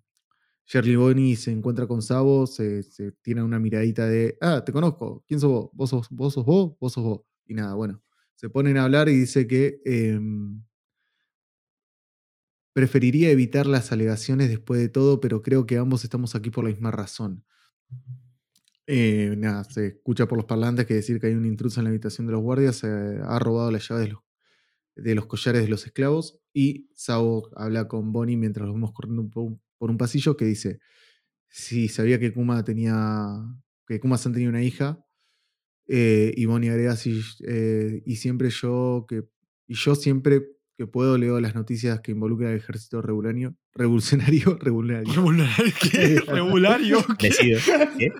[0.67, 2.83] Shirley Bonnie se encuentra con Sabo, se,
[3.23, 5.71] tiene una miradita de, ah, te conozco, ¿quién sos vos?
[5.73, 6.33] ¿Vos sos vos?
[6.33, 6.77] Sos vos?
[6.79, 7.21] ¿Vos sos vos?
[7.47, 8.03] Y nada, bueno,
[8.35, 10.63] se ponen a hablar y dice que em,
[12.73, 16.71] preferiría evitar las alegaciones después de todo, pero creo que ambos estamos aquí por la
[16.71, 17.43] misma razón.
[18.87, 21.89] Eh, nada, se escucha por los parlantes que decir que hay un intruso en la
[21.91, 24.21] habitación de los guardias, se ha robado las llaves de los
[25.01, 29.29] de los collares de los esclavos y Sao habla con Bonnie mientras los vemos corriendo
[29.29, 30.79] por un, pasillo que dice
[31.49, 33.37] si sabía que Kuma tenía
[33.87, 35.05] que Kuma San tenía una hija
[35.87, 39.23] eh, y Bonnie agrega "Sí, eh, y siempre yo que
[39.67, 40.43] y yo siempre
[40.77, 45.73] que puedo leo las noticias que involucran al ejército revolucionario revolucionario revolucionario ¿Regulario?
[45.91, 46.19] ¿Qué?
[46.21, 47.05] ¿Regulario?
[47.17, 47.29] ¿Qué?
[47.29, 47.59] Decido.
[47.97, 48.11] ¿Qué?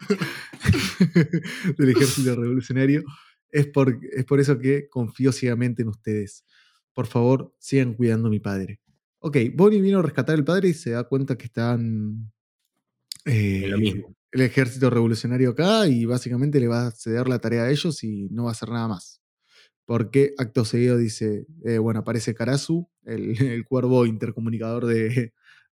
[1.77, 3.03] del ejército revolucionario
[3.51, 6.45] es por, es por eso que confío ciegamente en ustedes
[6.99, 8.81] por favor, sigan cuidando a mi padre.
[9.19, 12.29] Ok, Bonnie vino a rescatar al padre y se da cuenta que están
[13.23, 14.13] eh, lo mismo.
[14.33, 18.27] el ejército revolucionario acá y básicamente le va a ceder la tarea a ellos y
[18.31, 19.21] no va a hacer nada más.
[19.85, 25.31] Porque acto seguido dice, eh, bueno, aparece Karasu, el, el cuervo intercomunicador de,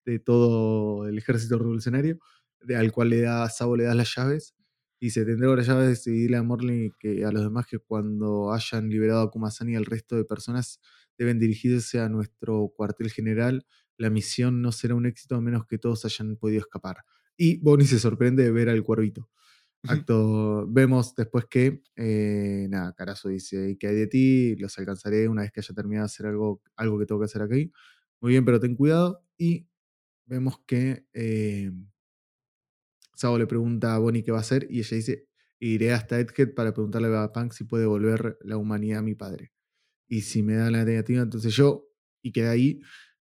[0.04, 2.18] de todo el ejército revolucionario,
[2.62, 4.56] de- al cual le da, Sabo le da las llaves.
[5.02, 8.52] Y se tendrá las llaves y dile a Morley que a los demás que cuando
[8.52, 10.78] hayan liberado a Kumasani y al resto de personas
[11.18, 13.66] deben dirigirse a nuestro cuartel general.
[13.96, 16.98] La misión no será un éxito a menos que todos hayan podido escapar.
[17.36, 19.28] Y Bonnie se sorprende de ver al cuervito.
[19.88, 24.54] Acto, vemos después que, eh, nada, Carazo dice, ¿y qué hay de ti?
[24.56, 27.42] Los alcanzaré una vez que haya terminado de hacer algo, algo que tengo que hacer
[27.42, 27.72] aquí.
[28.20, 29.24] Muy bien, pero ten cuidado.
[29.36, 29.66] Y
[30.26, 31.72] vemos que eh,
[33.22, 35.28] Sabo le pregunta a Bonnie qué va a hacer y ella dice,
[35.60, 39.52] iré hasta Edgehead para preguntarle a Punk si puede volver la humanidad a mi padre.
[40.08, 41.86] Y si me da la negativa, entonces yo,
[42.20, 42.80] y queda ahí.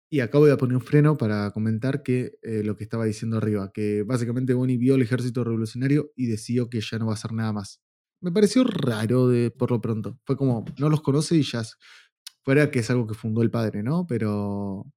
[0.10, 3.72] Y acabo de poner un freno para comentar que eh, lo que estaba diciendo arriba,
[3.72, 7.32] que básicamente Bonnie vio el ejército revolucionario y decidió que ya no va a hacer
[7.32, 7.80] nada más.
[8.20, 10.20] Me pareció raro de, por lo pronto.
[10.26, 11.62] Fue como, no los conoce y ya...
[12.44, 14.08] Fuera que es algo que fundó el padre, ¿no?
[14.08, 14.92] Pero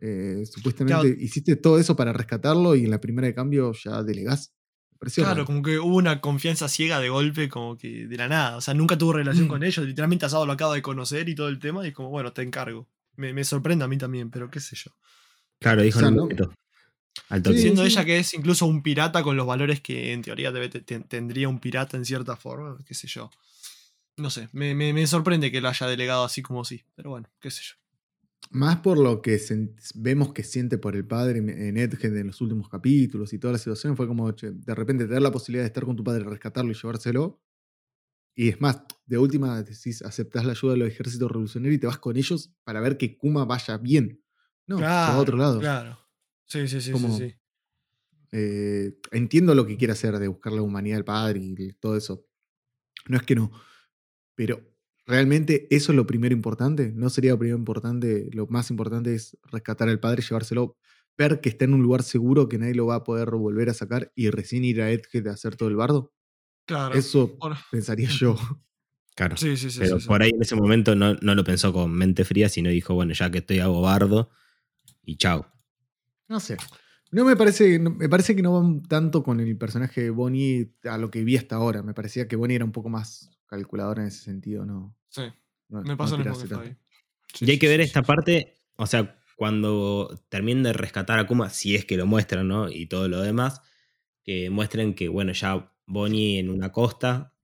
[0.00, 1.20] eh, supuestamente Claro.
[1.20, 4.52] hiciste todo eso para rescatarlo y en la primera de cambio ya delegás.
[5.14, 8.58] Claro, como que hubo una confianza ciega de golpe, como que de la nada.
[8.58, 9.48] O sea, nunca tuvo relación Mm.
[9.48, 9.86] con ellos.
[9.86, 11.86] Literalmente Asado lo acaba de conocer y todo el tema.
[11.86, 12.86] Y como, bueno, te encargo.
[13.16, 14.90] Me, me sorprende a mí también, pero qué sé yo.
[15.58, 16.28] Claro, dijo O sea, no.
[17.30, 17.56] Al toque.
[17.56, 17.88] Sí, Siendo sí.
[17.88, 21.00] ella que es incluso un pirata con los valores que en teoría debe te- te-
[21.00, 23.30] tendría un pirata en cierta forma, qué sé yo.
[24.18, 27.28] No sé, me, me- me sorprende que lo haya delegado así como sí, pero bueno,
[27.40, 27.74] qué sé yo.
[28.52, 29.38] Más por lo que
[29.94, 33.52] vemos que siente por el padre en- en Edgehead en los últimos capítulos y toda
[33.52, 36.24] la situación, fue como che, de repente tener la posibilidad de estar con tu padre,
[36.24, 37.40] rescatarlo y llevárselo.
[38.34, 41.86] Y es más, de última decís, aceptás la ayuda de los ejércitos revolucionarios y te
[41.86, 44.20] vas con ellos para ver que Kuma vaya bien.
[44.66, 45.60] No, a otro lado.
[45.60, 45.98] Claro.
[46.46, 47.36] Sí, sí, sí, Como- sí, sí.
[48.32, 52.26] Eh, entiendo lo que quiere hacer de buscar la humanidad del padre y todo eso.
[53.08, 53.50] No es que no.
[54.36, 54.69] Pero
[55.10, 56.92] realmente eso es lo primero importante.
[56.94, 58.30] No sería lo primero importante.
[58.32, 60.76] Lo más importante es rescatar al padre, llevárselo,
[61.18, 63.74] ver que está en un lugar seguro que nadie lo va a poder volver a
[63.74, 66.12] sacar y recién ir a Edgehead a hacer todo el bardo.
[66.66, 66.94] Claro.
[66.94, 68.36] Eso Bueno, pensaría yo.
[69.16, 69.36] Claro.
[69.36, 69.80] sí, sí, sí.
[69.80, 70.08] Pero sí, sí.
[70.08, 73.12] por ahí en ese momento no, no lo pensó con mente fría, sino dijo, bueno,
[73.12, 74.30] ya que estoy hago bardo
[75.04, 75.46] y chao.
[76.28, 76.56] No sé.
[77.12, 80.96] No me parece, me parece que no van tanto con el personaje de Bonnie a
[80.96, 81.82] lo que vi hasta ahora.
[81.82, 84.96] Me parecía que Bonnie era un poco más calculadora en ese sentido, no.
[85.10, 85.22] Sí,
[85.68, 86.76] no- me no pasa lo mismo que.
[87.34, 88.06] Sí, y hay sí, que ver sí, esta sí.
[88.06, 92.68] parte, o sea, cuando terminen de rescatar a Kuma, si es que lo muestran, ¿no?
[92.70, 93.62] Y todo lo demás,
[94.24, 97.34] que muestren que, bueno, ya Bonnie en una costa,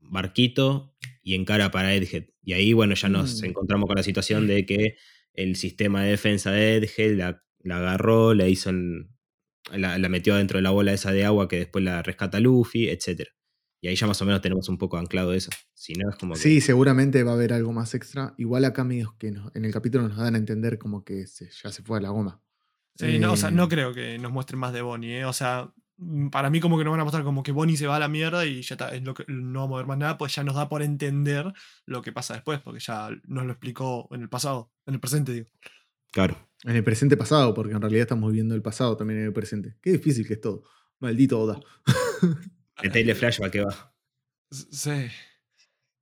[0.00, 2.26] barquito y encara para Edgehead.
[2.42, 3.46] Y ahí, bueno, ya nos Mm.
[3.46, 4.96] encontramos con la situación de que
[5.34, 9.10] el sistema de defensa de Edgehead la, la agarró, la hizo en-
[9.72, 12.88] la, la metió dentro de la bola esa de agua que después la rescata Luffy,
[12.88, 13.30] etc.
[13.84, 15.50] Y ahí ya más o menos tenemos un poco anclado eso.
[15.74, 16.40] Si no, es como que.
[16.40, 18.32] Sí, seguramente va a haber algo más extra.
[18.38, 21.50] Igual acá, amigos, que no- en el capítulo nos dan a entender como que se-
[21.62, 22.40] ya se fue a la goma.
[22.94, 25.24] Sí, no, o sea, Eh, no creo que nos muestren más de Bonnie, ¿eh?
[25.24, 27.88] O sea, mm, para mí como que nos van a mostrar como que Bonnie se
[27.88, 29.98] va a la mierda y ya está, es lo que, no vamos a ver más
[29.98, 31.52] nada, pues ya nos da por entender
[31.84, 35.32] lo que pasa después, porque ya nos lo explicó en el pasado, en el presente,
[35.32, 35.48] digo.
[36.12, 36.36] Claro.
[36.64, 39.76] En el presente pasado, porque en realidad estamos viviendo el pasado también en el presente.
[39.82, 40.62] Qué difícil que es todo.
[41.00, 41.58] Maldito Oda.
[42.82, 43.94] Metele flashback que va.
[44.50, 44.90] Sí,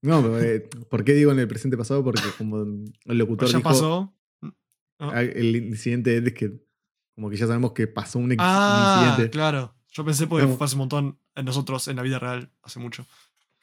[0.03, 2.03] No, pero, eh, ¿por qué digo en el presente pasado?
[2.03, 4.15] Porque como el locutor pero ya dijo, pasó.
[4.43, 4.57] ¿no?
[4.99, 6.53] ah, el incidente es que
[7.15, 9.31] como que ya sabemos que pasó un, Ah, incidente.
[9.31, 9.75] claro.
[9.93, 10.57] Yo pensé porque No.
[10.57, 13.07] fue hace un montón en nosotros en la vida real, hace mucho.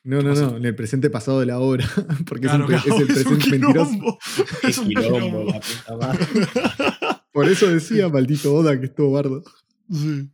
[0.03, 0.51] No, no, pasó?
[0.51, 1.85] no, en el presente pasado de la obra.
[2.27, 4.19] Porque Claro, es, un, pre- claro, es el es un presente mentiroso.
[4.63, 5.43] Es un quilombo, quilombo.
[5.51, 6.25] la puta madre.
[7.33, 9.43] Por eso decía, maldito Oda, que estuvo bardo.
[9.91, 10.29] Sí.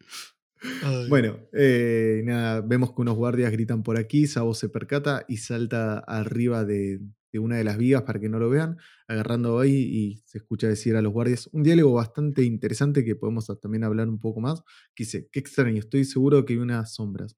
[1.09, 5.99] Bueno, eh, nada, vemos que unos guardias gritan por aquí, Sabo se percata y salta
[5.99, 10.23] arriba de, de una de las vigas para que no lo vean, agarrando ahí y
[10.25, 14.19] se escucha decir a los guardias un diálogo bastante interesante que podemos también hablar un
[14.19, 14.61] poco más,
[14.95, 17.35] que dice, qué extraño, estoy seguro que hay unas sombras.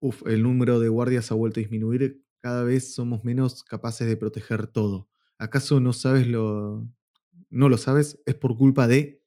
[0.00, 4.16] Uf, el número de guardias ha vuelto a disminuir, cada vez somos menos capaces de
[4.16, 5.08] proteger todo.
[5.38, 6.88] ¿Acaso no sabes lo...
[7.50, 8.20] no lo sabes?
[8.26, 9.22] Es por culpa de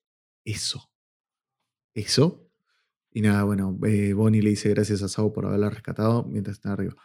[0.46, 0.90] eso.
[1.96, 2.49] ¿Eso?
[3.12, 6.74] Y nada, bueno, eh, Bonnie le dice gracias a Sao por haberla rescatado mientras está
[6.74, 6.96] arriba.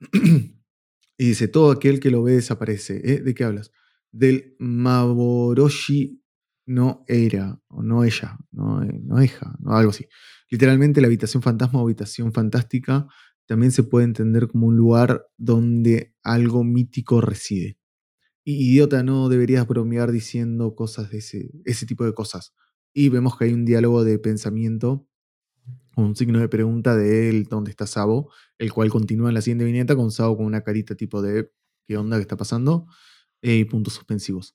[0.12, 3.00] y dice, todo aquel que lo ve desaparece.
[3.04, 3.20] ¿Eh?
[3.20, 3.72] ¿De qué hablas?
[4.10, 6.22] Del Maboroshi
[6.66, 10.06] no era, o no ella, no, eh, no ella, no, algo así.
[10.50, 13.06] Literalmente la habitación fantasma o habitación fantástica
[13.46, 17.78] también se puede entender como un lugar donde algo mítico reside.
[18.44, 22.54] Y idiota, no deberías bromear diciendo cosas de ese, ese tipo de cosas.
[22.92, 25.08] Y vemos que hay un diálogo de pensamiento,
[25.96, 28.32] un signo de pregunta de él, ¿dónde está Sabo?
[28.58, 31.50] El cual continúa en la siguiente viñeta con Sabo con una carita tipo de
[31.86, 32.86] ¿qué onda que está pasando?
[33.42, 34.54] Eh, y puntos suspensivos.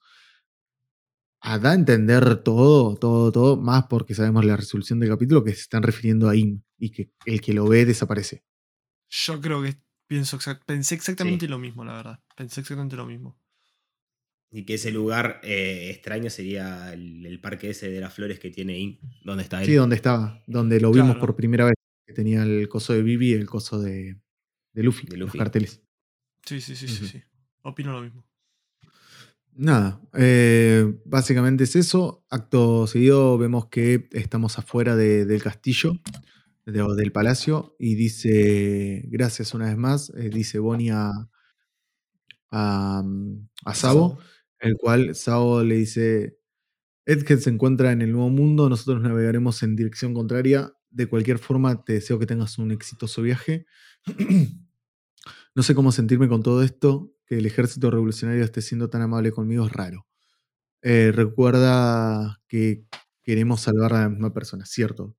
[1.41, 5.53] A da a entender todo, todo, todo, más porque sabemos la resolución del capítulo que
[5.53, 8.43] se están refiriendo a Im y que el que lo ve desaparece.
[9.09, 9.75] Yo creo que
[10.07, 12.19] pienso exact- pensé exactamente lo mismo, la verdad.
[12.35, 13.37] Pensé exactamente lo mismo.
[14.57, 18.51] Y que ese lugar eh, extraño sería el, el parque ese de las flores que
[18.51, 19.65] tiene ahí, donde está él.
[19.65, 21.19] Sí, donde estaba, donde lo vimos Claro.
[21.19, 21.73] por primera vez,
[22.07, 24.15] que tenía el coso de Vivi y el coso de,
[24.71, 25.81] de Luffy, De los carteles.
[26.45, 27.21] Sí, sí, sí, sí, sí.
[27.63, 28.23] Opino lo mismo.
[29.57, 32.25] Nada, eh, básicamente es eso.
[32.29, 35.93] Acto seguido vemos que estamos afuera de- del castillo,
[36.65, 41.11] de- o del palacio, y dice, gracias una vez más, eh, dice Bonnie a,
[42.51, 44.17] a, mm, a Sabo,
[44.65, 46.37] el cual Sabo le dice,
[47.05, 50.73] Edgen se encuentra en el nuevo mundo, nosotros navegaremos en dirección contraria.
[50.89, 53.65] De cualquier forma, te deseo que tengas un exitoso viaje.
[55.55, 59.31] no sé cómo sentirme con todo esto, que el ejército revolucionario esté siendo tan amable
[59.31, 60.07] conmigo es raro.
[60.81, 62.85] Eh, recuerda que
[63.23, 65.15] queremos salvar a la misma persona, cierto.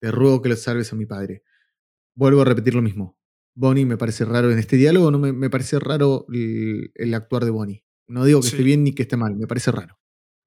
[0.00, 1.42] Te ruego que lo salves a mi padre.
[2.14, 3.18] Vuelvo a repetir lo mismo.
[3.54, 7.84] Bonnie me parece raro en este diálogo, no me, parece raro el actuar de Bonnie.
[8.10, 8.54] No digo que Sí.
[8.56, 9.98] esté bien ni que esté mal, me parece raro.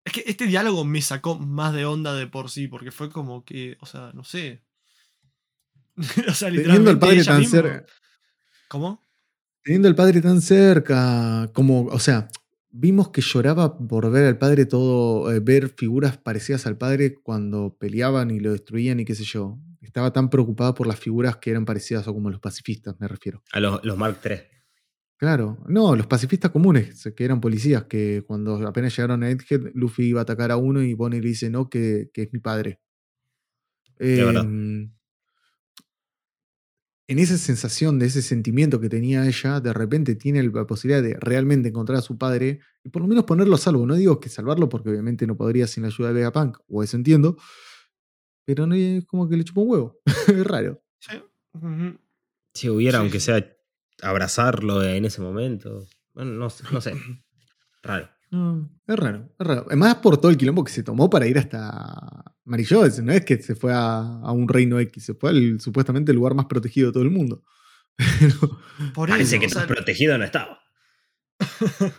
[0.06, 3.46] Es que este diálogo me sacó más de onda de por sí, porque fue como
[3.46, 4.64] que, o sea, no sé.
[6.28, 7.86] o sea, Teniendo al literalmente padre ella tan misma- cerca.
[8.68, 9.02] ¿Cómo?
[9.64, 12.28] Teniendo al padre tan cerca, como, o sea,
[12.70, 17.78] vimos que lloraba por ver al padre todo, eh, ver figuras parecidas al padre cuando
[17.80, 19.58] peleaban y lo destruían y qué sé yo.
[19.82, 23.44] Estaba tan preocupada por las figuras que eran parecidas o como los pacifistas, me refiero.
[23.54, 24.38] A los, los Mark III.
[25.24, 30.04] Claro, no, los pacifistas comunes, que eran policías, que cuando apenas llegaron a Egghead, Luffy
[30.04, 32.82] iba a atacar a uno y Bonnie le dice, no, que, que es mi padre.
[34.00, 34.92] Em,
[37.08, 41.16] en esa sensación, de ese sentimiento que tenía ella, de repente tiene la posibilidad de
[41.22, 43.86] realmente encontrar a su padre y por lo menos ponerlo a salvo.
[43.86, 46.98] No digo que salvarlo, porque obviamente no podría sin la ayuda de Vegapunk, o eso
[46.98, 47.38] entiendo,
[48.44, 50.02] pero no es como que le chupó un huevo.
[50.28, 50.84] es raro.
[51.00, 51.14] Sí.
[52.54, 53.54] Si hubiera, Sí, aunque sea
[54.04, 55.88] abrazarlo en ese momento.
[56.14, 56.94] Bueno, no, sé- no sé.
[57.84, 58.10] Raro.
[58.32, 59.66] No, es raro, es raro.
[59.68, 63.00] Además por todo el quilombo que se tomó para ir hasta Marillones.
[63.04, 66.16] No es que se fue a, a un reino X, se fue al supuestamente el
[66.16, 67.44] lugar más protegido de todo el mundo.
[68.20, 68.60] Pero,
[68.96, 70.60] Por Parece eso, que o sea, protegido no estaba.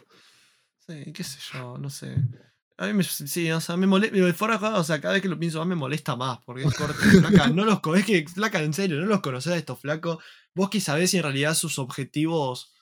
[0.87, 2.15] Sí, qué sé yo, no sé.
[2.77, 5.23] A mí me, sí, o sea, me molesta, fuera de joda, o sea, cada vez
[5.23, 8.27] que lo pienso más me molesta más, porque es corte, flaca, no los es que,
[8.29, 10.19] flaca, en serio, no los conocés a estos flacos,
[10.55, 12.73] vos que sabés si en realidad sus objetivos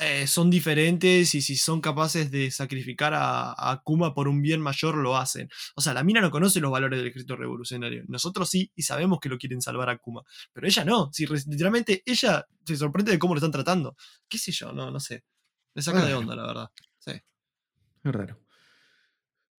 [0.00, 4.60] eh, son diferentes y si son capaces de sacrificar a, a Akuma por un bien
[4.60, 5.48] mayor, lo hacen.
[5.76, 8.02] O sea, la mina no conoce los valores del ejército revolucionario.
[8.08, 10.22] Nosotros sí, y sabemos que lo quieren salvar a Akuma.
[10.52, 11.10] Pero ella no.
[11.12, 13.96] Si literalmente ella se sorprende de cómo lo están tratando.
[14.28, 14.72] ¿Qué sé yo?
[14.72, 15.24] No, no sé.
[15.74, 16.70] Me saca de onda, la verdad.
[16.98, 17.12] Sí.
[17.12, 18.44] Es raro.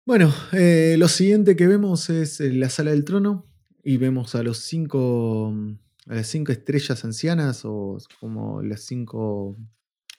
[0.06, 3.52] Bueno, eh, lo siguiente que vemos es eh, la sala del trono
[3.84, 9.58] y vemos a los cinco, mm, a las cinco estrellas ancianas o como las cinco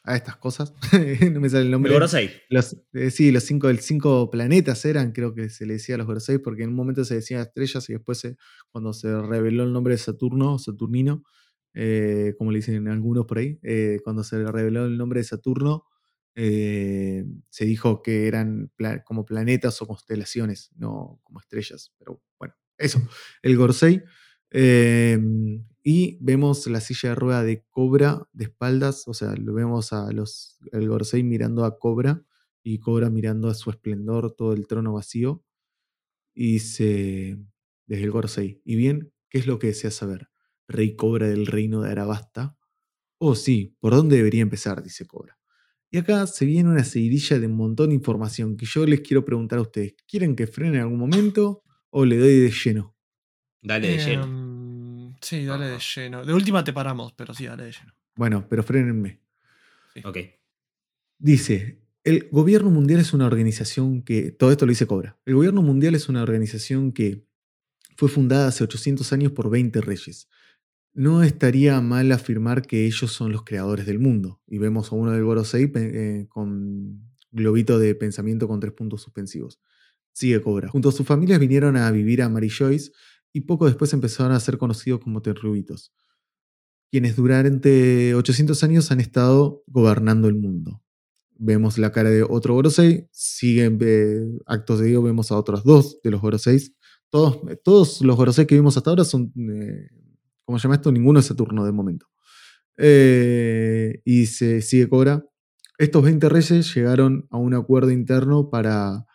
[0.05, 0.73] a estas cosas.
[1.33, 1.93] no me sale el nombre.
[1.93, 2.31] Gorosei.
[2.49, 5.99] Los, eh, sí, los cinco, el cinco planetas eran, creo que se le decía a
[5.99, 8.37] los Gorosei, porque en un momento se decía estrellas y después se-
[8.71, 11.25] cuando se reveló el nombre de Saturno, Saturnino,
[11.75, 15.85] eh, como le dicen algunos por ahí, eh, cuando se reveló el nombre de Saturno,
[16.37, 21.93] eh, se dijo que eran pla- como planetas o constelaciones, no como estrellas.
[21.99, 23.01] Pero bueno, eso,
[23.43, 24.03] el Gorosei.
[25.89, 30.11] Y vemos la silla de rueda de Cobra de espaldas, o sea, lo vemos a
[30.11, 32.25] los, el Gorosei mirando a Cobra
[32.65, 35.45] y Cobra mirando a su esplendor, todo el trono vacío.
[36.35, 37.39] Y dice,
[37.87, 39.13] desde el Gorosei, ¿y bien?
[39.31, 40.29] ¿Qué es lo que deseas saber?
[40.67, 42.59] Rey Cobra del reino de Arabasta.
[43.19, 44.83] Oh, sí, ¿por dónde debería empezar?
[44.83, 45.39] Dice Cobra.
[45.93, 49.25] Y acá se viene una seguidilla de un montón de información que yo les quiero
[49.25, 49.95] preguntar a ustedes.
[50.09, 52.97] ¿Quieren que frene en algún momento o le doy de lleno?
[53.63, 54.46] Dale de lleno.
[55.21, 56.25] Sí, dale de lleno.
[56.25, 57.95] De última te paramos, pero sí, dale de lleno.
[58.15, 59.21] Bueno, pero frenenme.
[60.05, 60.19] Ok.
[61.19, 65.63] Dice, el gobierno mundial es una organización que, todo esto lo dice Cobra, el gobierno
[65.63, 67.27] mundial es una organización que
[67.97, 70.29] fue fundada hace 800 años por 20 reyes.
[70.93, 74.41] No estaría mal afirmar que ellos son los creadores del mundo.
[74.47, 79.61] Y vemos a uno del Gorosei eh, con globito de pensamiento con tres puntos suspensivos.
[80.13, 80.69] Sigue Cobra.
[80.69, 82.93] Junto a sus familias vinieron a vivir a Mary Joyce
[83.37, 85.93] y poco después empezaron a ser conocidos como Terrubitos,
[86.91, 90.83] quienes durante 800 años han estado gobernando el mundo
[91.39, 96.01] vemos la cara de otro Gorosei, siguen eh, actos de ello, vemos a otros dos
[96.03, 96.75] de los Goroseis.
[97.11, 99.89] Todos, todos los Gorosei que vimos hasta ahora son, eh,
[100.45, 100.91] ¿cómo se llama esto?
[100.93, 102.07] Ninguno es Saturno de momento.
[102.77, 105.25] Eh, y se sigue Cobra.
[105.79, 109.07] Estos 20 reyes llegaron a un acuerdo interno para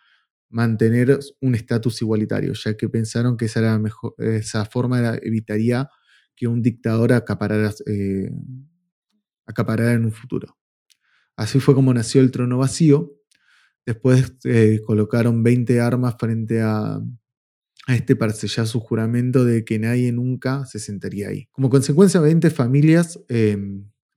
[0.52, 5.88] mantener un estatus igualitario, ya que pensaron que esa, era mejor, esa forma era- evitaría
[6.36, 8.30] que un dictador acaparara, eh,
[9.46, 10.56] acaparara en un futuro.
[11.36, 13.14] Así fue como nació el trono vacío.
[13.86, 19.78] Después eh, colocaron 20 armas frente a, a este para sellar su juramento de que
[19.78, 21.48] nadie nunca se sentaría ahí.
[21.52, 23.58] Como consecuencia, 20 familias eh,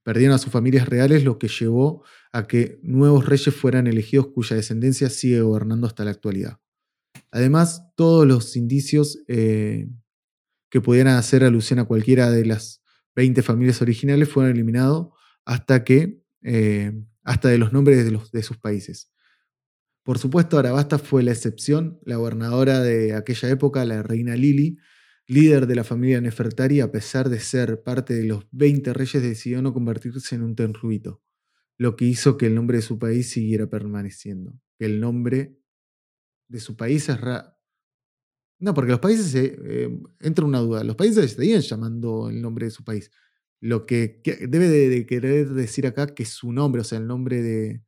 [0.06, 4.54] perdieron a sus familias reales, lo que llevó a que nuevos reyes fueran elegidos cuya
[4.54, 6.60] descendencia sigue gobernando hasta la actualidad.
[7.32, 9.88] Además, todos los indicios eh,
[10.70, 12.84] que pudieran hacer alusión a cualquiera de las
[13.16, 15.08] 20 familias originales fueron eliminados
[15.44, 16.92] hasta que eh,
[17.24, 19.10] hasta de los nombres de, de sus países.
[20.04, 24.78] Por supuesto, Arabasta fue la excepción, la gobernadora de aquella época, la reina Lili,
[25.28, 29.62] líder de la familia Nefertari, a pesar de ser parte de los 20 reyes, decidió
[29.62, 31.22] no convertirse en un tenruito,
[31.78, 34.54] lo que hizo que el nombre de su país siguiera permaneciendo.
[34.78, 35.58] Que el nombre
[36.48, 37.58] de su país es ra
[38.58, 42.66] No, porque los países, se- eh, entra una duda, los países seguían llamando el nombre
[42.66, 43.10] de su país.
[43.60, 47.42] Lo que, debe de, de querer decir acá que su nombre, o sea, el nombre
[47.42, 47.82] de,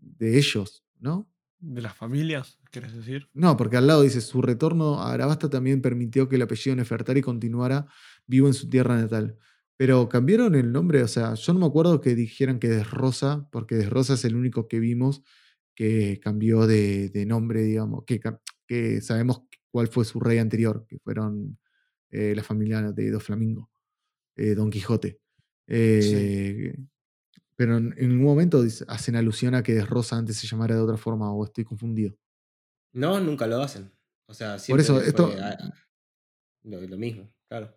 [0.00, 1.30] de ellos, ¿no?
[1.66, 3.26] ¿De las familias, quieres decir?
[3.32, 7.22] No, porque al lado dice, su retorno a Arabasta también permitió que el apellido Nefertari
[7.22, 7.86] continuara
[8.26, 9.38] vivo en su tierra natal.
[9.78, 13.76] Pero cambiaron el nombre, o sea, yo no me acuerdo que dijeran que Desrosa, porque
[13.76, 15.22] Desrosa es el único que vimos
[15.74, 18.20] que cambió de, de nombre, digamos, que,
[18.66, 21.58] que sabemos cuál fue su rey anterior, que fueron
[22.10, 23.70] eh, la familia de Dos Flamingo,
[24.36, 25.18] eh, Don Quijote.
[25.66, 26.76] Eh,
[27.56, 30.80] Pero en, en ningún momento dice- hacen alusión a que Desrosa antes se llamara de
[30.80, 32.16] otra forma, o estoy confundido.
[32.92, 33.92] No, nunca lo hacen.
[34.26, 35.30] O sea, siempre eso, fue esto-
[36.64, 37.74] lo, lo mismo, claro.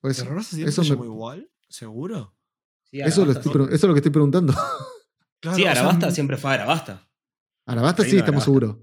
[0.00, 1.50] Por eso, ¿De Rosa siempre eso se me- llamó igual?
[1.68, 2.34] ¿Seguro?
[2.84, 4.52] Sí, eso, lo estoy eso es lo que estoy preguntando.
[5.40, 7.08] Claro, Sí, o sea, Arabasta m- siempre fue Arabasta.
[7.66, 8.76] Arabasta sí, estamos seguros.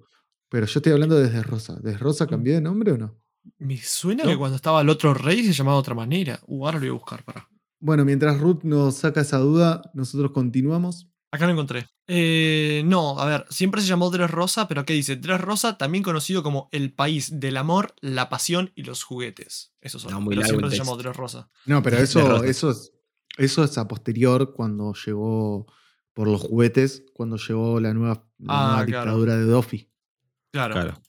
[0.49, 1.79] Pero yo estoy hablando de Desrosa.
[1.81, 3.19] ¿Desrosa cambió de nombre o no?
[3.57, 4.29] Me suena ¿No?
[4.29, 6.39] que cuando estaba el otro rey se llamaba de otra manera.
[6.45, 7.49] Uh, ahora lo voy a buscar, para.
[7.85, 11.09] Bueno, mientras Ruth nos saca esa duda, nosotros continuamos.
[11.31, 11.87] Acá lo encontré.
[12.07, 15.17] Eh, no, a ver, siempre se llamó Dres Rosa, pero ¿qué dice?
[15.17, 19.73] Dres Rosa, también conocido como el país del amor, la pasión y los juguetes.
[19.81, 20.11] Eso son.
[20.11, 20.95] No, muy pero largo siempre se llamó.
[20.95, 21.49] Dres Rosa.
[21.65, 22.93] No, pero eso, eso, es,
[23.37, 25.65] eso es a posterior cuando llegó
[26.13, 28.85] por los juguetes, cuando llegó la nueva, la Ah, nueva claro.
[29.11, 29.89] dictadura de Doffy.
[30.51, 31.01] Claro.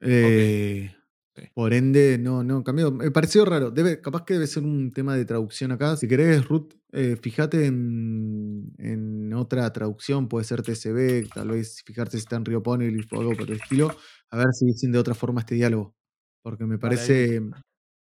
[0.00, 0.94] Eh,
[1.40, 2.90] Sí, Por ende, no, no cambió.
[2.92, 3.70] Me pareció raro.
[3.70, 5.96] Debe, capaz que debe ser un tema de traducción acá.
[5.96, 12.12] Si querés, Ruth, eh, fíjate en, en otra traducción, puede ser TCB, tal vez fijarte
[12.12, 13.96] si está en Rio Poneglyph o algo por el estilo,
[14.30, 15.94] a ver si dicen de otra forma este diálogo.
[16.42, 17.40] Porque me parece.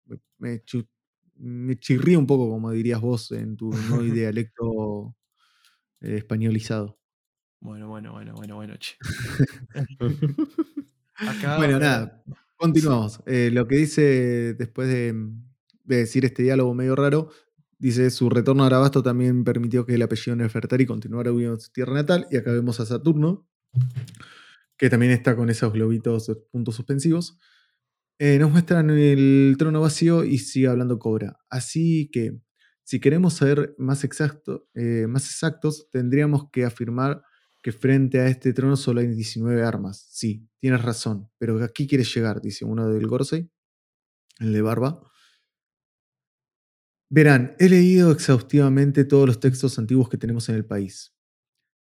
[0.07, 0.87] Me, me chu-
[1.37, 5.17] me chirría un poco, como dirías vos, en tu nuevo dialecto
[6.01, 6.99] eh, españolizado.
[7.61, 8.97] Bueno, bueno, bueno, bueno, bueno, che.
[11.17, 11.57] Acá.
[11.57, 12.23] Bueno, eh, nada,
[12.61, 13.21] continuamos.
[13.27, 15.15] Eh, lo que dice después de,
[15.85, 17.31] de decir este diálogo medio raro,
[17.79, 21.73] dice su retorno a Arabasto también permitió que el apellido Nefertari continuara viviendo en su
[21.73, 22.27] tierra natal.
[22.31, 23.49] Y acá vemos a Saturno,
[24.77, 27.39] que también está con esos globitos eh, puntos suspensivos.
[28.19, 31.39] Eh, nos muestran el trono vacío y sigue hablando Cobra.
[31.49, 32.39] Así que,
[32.85, 34.69] si queremos ser más, exacto,
[35.09, 37.23] más exactos, tendríamos que afirmar
[37.63, 40.07] que frente a este trono solo hay 19 armas.
[40.11, 43.51] Sí, tienes razón, pero aquí quieres llegar, dice uno del Gorsey,
[44.39, 45.03] el de barba.
[47.11, 51.13] Verán, he leído exhaustivamente todos los textos antiguos que tenemos en el país.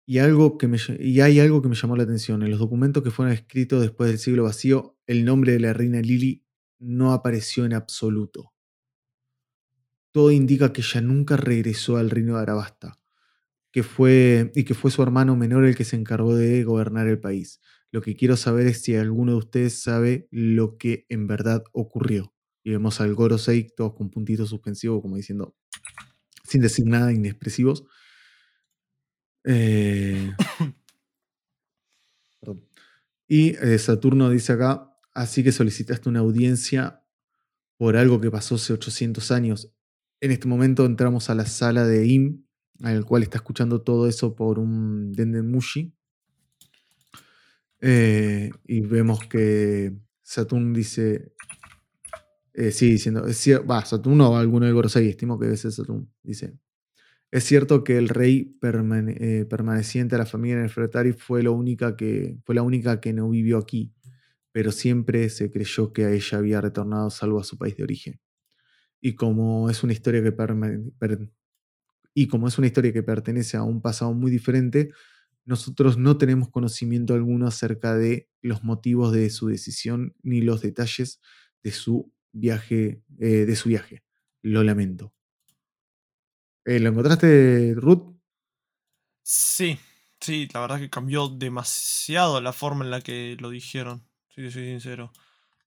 [0.06, 2.42] Y, algo que me, y hay algo que me llamó la atención.
[2.42, 6.00] En los documentos que fueron escritos después del siglo vacío, el nombre de la reina
[6.00, 6.46] Lili
[6.78, 8.54] no apareció en absoluto.
[10.10, 12.97] Todo indica que ella nunca regresó al reino de Arabasta,
[13.78, 17.20] que fue, y que fue su hermano menor el que se encargó de gobernar el
[17.20, 17.60] país.
[17.92, 22.34] Lo que quiero saber es si alguno de ustedes sabe lo que en verdad ocurrió.
[22.64, 25.54] Y vemos al Gorosei todos con puntitos suspensivos, como diciendo,
[26.42, 27.84] sin decir nada, inexpresivos.
[29.44, 30.32] Eh.
[33.30, 37.04] Y eh, Saturno dice acá, así que solicitaste una audiencia
[37.76, 39.70] por algo que pasó hace 800 años.
[40.22, 42.47] En este momento entramos a la sala de Im,
[42.82, 45.92] al cual está escuchando todo eso por un Denden Mushi.
[47.80, 51.32] Eh, y vemos que Saturn dice.
[52.54, 53.24] eh, sí, diciendo.
[53.68, 56.08] Va, Saturno o alguno del Gorosei, estimo que debe ser Saturn.
[56.22, 56.58] Dice.
[57.30, 62.38] Es cierto que el rey eh, permaneciente a la familia Nefertari fue, lo única que,
[62.44, 63.92] fue la única que no vivió aquí,
[64.50, 68.20] pero siempre se creyó que a ella había retornado salvo a su país de origen.
[69.00, 70.32] Y como es una historia que
[72.22, 74.90] y como es una historia que pertenece a un pasado muy diferente,
[75.44, 81.20] nosotros no tenemos conocimiento alguno acerca de los motivos de su decisión ni los detalles
[81.62, 83.02] de su viaje.
[83.20, 84.02] eh, de su viaje.
[84.42, 85.14] Lo lamento.
[86.64, 88.14] Eh, ¿Lo encontraste, Ruth?
[89.22, 89.78] Sí,
[90.20, 94.08] sí, la verdad que cambió demasiado la forma en la que lo dijeron.
[94.30, 95.12] Si te soy sincero.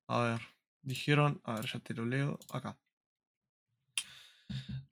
[0.07, 0.41] A ver,
[0.81, 1.41] dijeron.
[1.45, 2.79] A ver, ya te lo leo acá.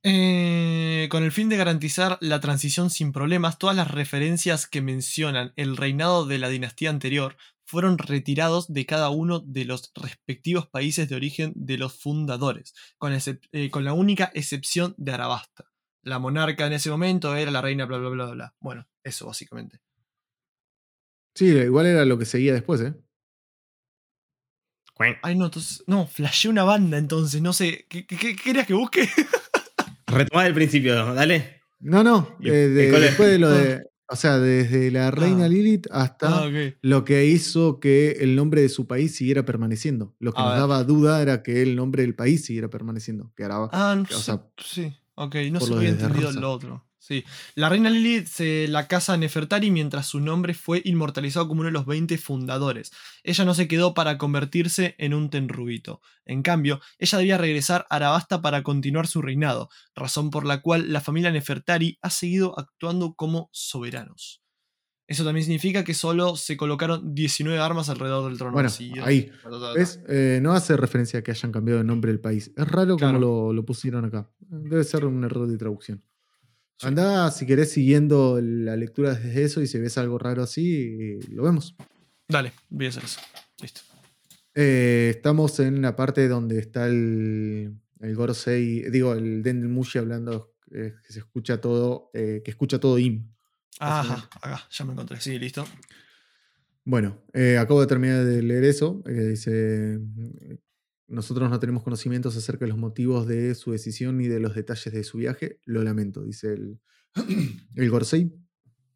[0.03, 5.51] Eh, con el fin de garantizar la transición sin problemas, todas las referencias que mencionan
[5.57, 7.36] el reinado de la dinastía anterior
[7.66, 13.14] fueron retirados de cada uno de los respectivos países de origen de los fundadores, con,
[13.51, 15.66] eh, con la única excepción de Arabasta.
[16.01, 18.55] La monarca en ese momento era la reina bla bla bla bla.
[18.60, 19.80] Bueno, eso básicamente.
[21.36, 22.93] Sí, igual era lo que seguía después, ¿eh?
[25.22, 25.84] Ay, no, entonces.
[25.88, 27.86] No, flashé una banda entonces, no sé.
[27.89, 29.07] ¿Qué, qué- qué querías que busque?
[30.20, 31.61] Retomá del principio, dale.
[31.80, 32.36] No, no.
[32.39, 33.82] ¿Y eh, de- después de lo de.
[34.11, 35.47] O sea, desde la reina Ah.
[35.47, 36.49] Lilith hasta Ah,
[36.82, 40.15] lo que hizo que el nombre de su país siguiera permaneciendo.
[40.17, 40.59] Lo que A nos ver.
[40.61, 43.32] daba duda era que el nombre del país siguiera permaneciendo.
[43.38, 44.91] Que Araba- Ah, no o sé, sea, sí.
[45.13, 46.39] Ok, no se había entendido Rosa.
[46.39, 46.89] lo otro.
[47.02, 47.24] Sí.
[47.56, 51.74] La reina Lilith se la casa Nefertari mientras su nombre fue inmortalizado como uno de
[51.74, 52.91] los 20 fundadores.
[53.24, 56.02] Ella no se quedó para convertirse en un tenrubito.
[56.26, 60.91] En cambio, ella debía regresar a Arabasta para continuar su reinado, razón por la cual
[60.93, 64.43] la familia Nefertari ha seguido actuando como soberanos.
[65.08, 68.54] Eso también significa que solo se colocaron 19 armas alrededor del trono.
[68.54, 69.04] Bueno, vacío.
[69.04, 69.32] ahí.
[70.08, 72.52] Eh, no hace referencia a que hayan cambiado el nombre del país.
[72.56, 73.14] Es raro Claro.
[73.14, 74.30] como lo, lo pusieron acá.
[74.39, 76.04] Debe ser un error de traducción.
[76.80, 76.88] Sí.
[76.88, 81.20] Andá, si querés, siguiendo la lectura desde eso y si ves algo raro así, eh,
[81.30, 81.76] lo vemos.
[82.26, 83.20] Dale, voy a hacer eso.
[83.62, 83.82] Listo.
[84.56, 90.54] Eh, estamos en la parte donde está el, el Gorosei, digo, el Dendel Mushi hablando,
[90.72, 93.30] eh, que se escucha todo, eh, que escucha todo Im.
[93.80, 95.20] Ajá, acá, ya me encontré.
[95.20, 95.66] Sí, listo.
[96.86, 97.22] Bueno,
[97.60, 99.04] acabo de terminar de leer eso.
[99.06, 100.00] dice:
[101.10, 104.93] Nosotros no tenemos conocimientos acerca de los motivos de su decisión ni de los detalles
[104.93, 105.60] de su viaje.
[105.66, 106.80] Lo lamento, dice el,
[107.76, 108.26] el Gorsei.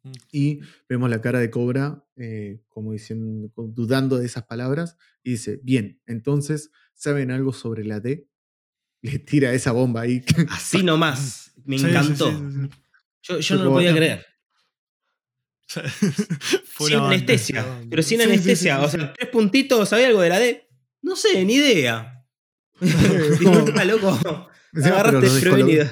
[0.02, 0.12] Mm.
[0.32, 4.96] Y vemos la cara de Cobra, eh, como diciendo, dudando de esas palabras.
[5.22, 8.28] Y dice: Bien, entonces, ¿saben algo sobre la D?
[9.02, 10.22] Le tira esa bomba ahí.
[10.50, 11.52] Así nomás.
[11.64, 12.30] Me Sí, sí, encantó.
[12.30, 12.68] sí, sí,
[13.22, 13.96] Yo, yo no lo podía no.
[13.96, 14.26] creer.
[16.78, 17.64] Sin anestesia.
[17.88, 18.78] Pero sin Sí, sí, sí, anestesia.
[18.78, 20.63] sí, o sea, tres puntitos, ¿sabía algo de la D?
[21.04, 22.24] No sé, ni idea.
[23.42, 24.48] Como- loco.
[24.74, 25.84] Agarraste los desprevenido.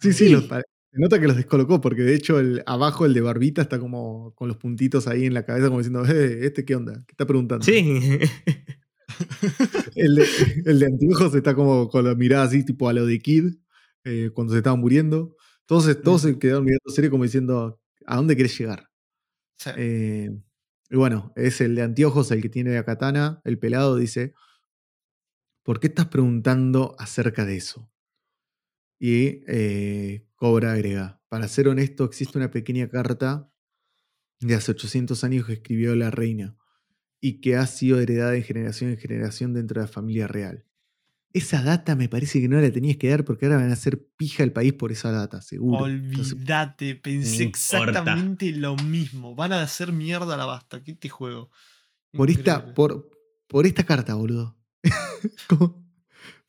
[0.00, 0.28] Sí, sí, Sí.
[0.30, 0.44] los
[0.94, 4.34] se nota que los descolocó, porque de hecho el, abajo el de barbita está como
[4.34, 6.92] con los puntitos ahí en la cabeza, como diciendo, eh, ¿este qué onda?
[7.06, 7.64] ¿Qué está preguntando?
[7.64, 8.18] Sí.
[9.94, 10.26] El de,
[10.66, 13.54] el de anteojos está como con la mirada así, tipo a lo de Kid,
[14.04, 15.36] eh, cuando se estaban muriendo.
[15.66, 18.88] Todos, se- todos se quedaron mirando serio como diciendo, ¿a dónde querés llegar?
[19.58, 19.70] Sí.
[19.76, 20.30] Eh,
[20.90, 24.34] y bueno, es el de anteojos, el que tiene la katana, el pelado, dice,
[25.62, 27.90] ¿por qué estás preguntando acerca de eso?
[28.98, 33.50] Y eh, Cobra agrega, para ser honesto, existe una pequeña carta
[34.40, 36.56] de hace 800 años que escribió la reina
[37.20, 40.66] y que ha sido heredada de generación en generación dentro de la familia real.
[41.32, 44.06] Esa data me parece que no la tenías que dar porque ahora van a hacer
[44.16, 45.86] pija el país por esa data, seguro.
[45.86, 47.90] Entonces, Olvídate, pensé importa.
[48.00, 49.34] exactamente lo mismo.
[49.34, 50.82] Van a hacer mierda la basta.
[50.82, 51.50] ¿Qué te juego?
[52.12, 53.08] por, esta, por,
[53.46, 54.61] por esta carta, boludo.
[55.48, 55.82] ¿Cómo?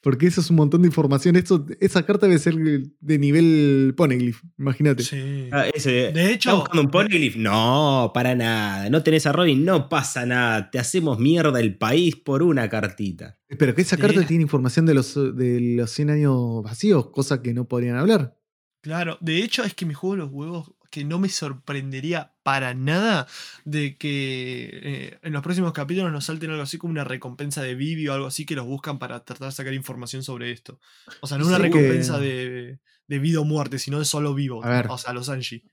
[0.01, 1.37] Porque eso es un montón de información.
[1.37, 5.01] Eso, esa carta debe ser de nivel Poneglyph, imagínate.
[5.01, 5.47] Sí.
[5.49, 7.37] Ah, ese, De hecho- ¿Estás buscando un poneglyph?
[7.37, 8.89] No, para nada.
[8.89, 10.69] No tenés a Robin, no pasa nada.
[10.71, 13.39] Te hacemos mierda el país por una cartita.
[13.57, 17.53] Pero que esa carta tiene información de los, de los 100 años vacíos, cosa que
[17.53, 18.37] no podrían hablar.
[18.81, 23.25] Claro, de hecho es que me juego los huevos que no me sorprendería para nada
[23.65, 27.73] de que eh, en los próximos capítulos nos salten algo así como una recompensa de
[27.73, 30.79] Vivi o algo así que los buscan para tratar de sacar información sobre esto.
[31.21, 34.63] O sea, no una que- recompensa de, de vida o muerte, sino de solo vivo.
[34.63, 34.85] A ver.
[34.91, 35.63] O sea, los Angie.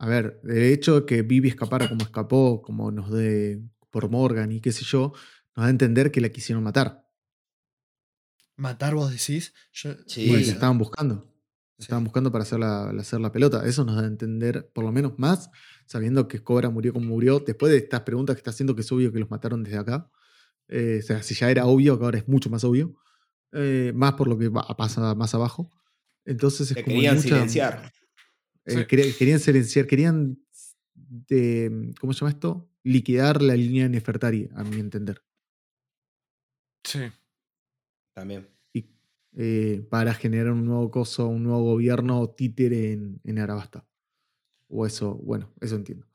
[0.00, 4.60] A ver, de hecho que Vivi escapara como escapó, como nos de por Morgan y
[4.60, 5.12] qué sé yo,
[5.54, 7.04] nos da a entender que la quisieron matar.
[8.56, 9.54] ¿Matar vos decís?
[9.72, 10.26] Yo- Sí.
[10.32, 11.32] la estaban buscando.
[11.78, 11.84] Sí.
[11.84, 13.64] estaban buscando para hacer la, hacer la pelota.
[13.66, 15.48] Eso nos da a entender, por lo menos más,
[15.86, 17.38] sabiendo que Cobra murió como murió.
[17.40, 20.10] Después de estas preguntas que está haciendo, que es obvio que los mataron desde acá.
[20.66, 22.96] Eh, o sea, si ya era obvio, que ahora es mucho más obvio.
[23.52, 25.70] Eh, más por lo que va- pasa más abajo.
[26.24, 27.92] Entonces es Te como querían mucha- silenciar.
[28.66, 29.14] eh, Sí.
[29.16, 30.38] querían silenciar, querían,
[30.94, 32.68] de- ¿cómo se llama esto?
[32.82, 35.22] Liquidar la línea de Nefertari, a mi entender.
[36.84, 37.00] Sí.
[38.14, 38.48] También.
[39.40, 43.86] Eh, para generar un nuevo coso, un nuevo gobierno títere en, en Arabasta.
[44.66, 46.08] O eso, bueno, eso entiendo.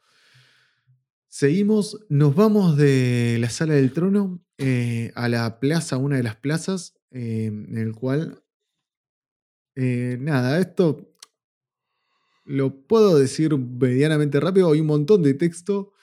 [1.34, 6.36] Seguimos, nos vamos de la sala del trono eh, a la plaza, una de las
[6.36, 8.44] plazas, eh, en el cual,
[9.76, 11.16] eh, nada, esto
[12.46, 15.94] lo puedo decir medianamente rápido, hay un montón de texto.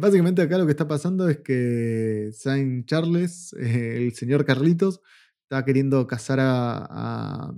[0.00, 5.00] Básicamente acá lo que está pasando es que Saint Charles, el señor Carlitos,
[5.50, 7.52] está queriendo casar a, a- a-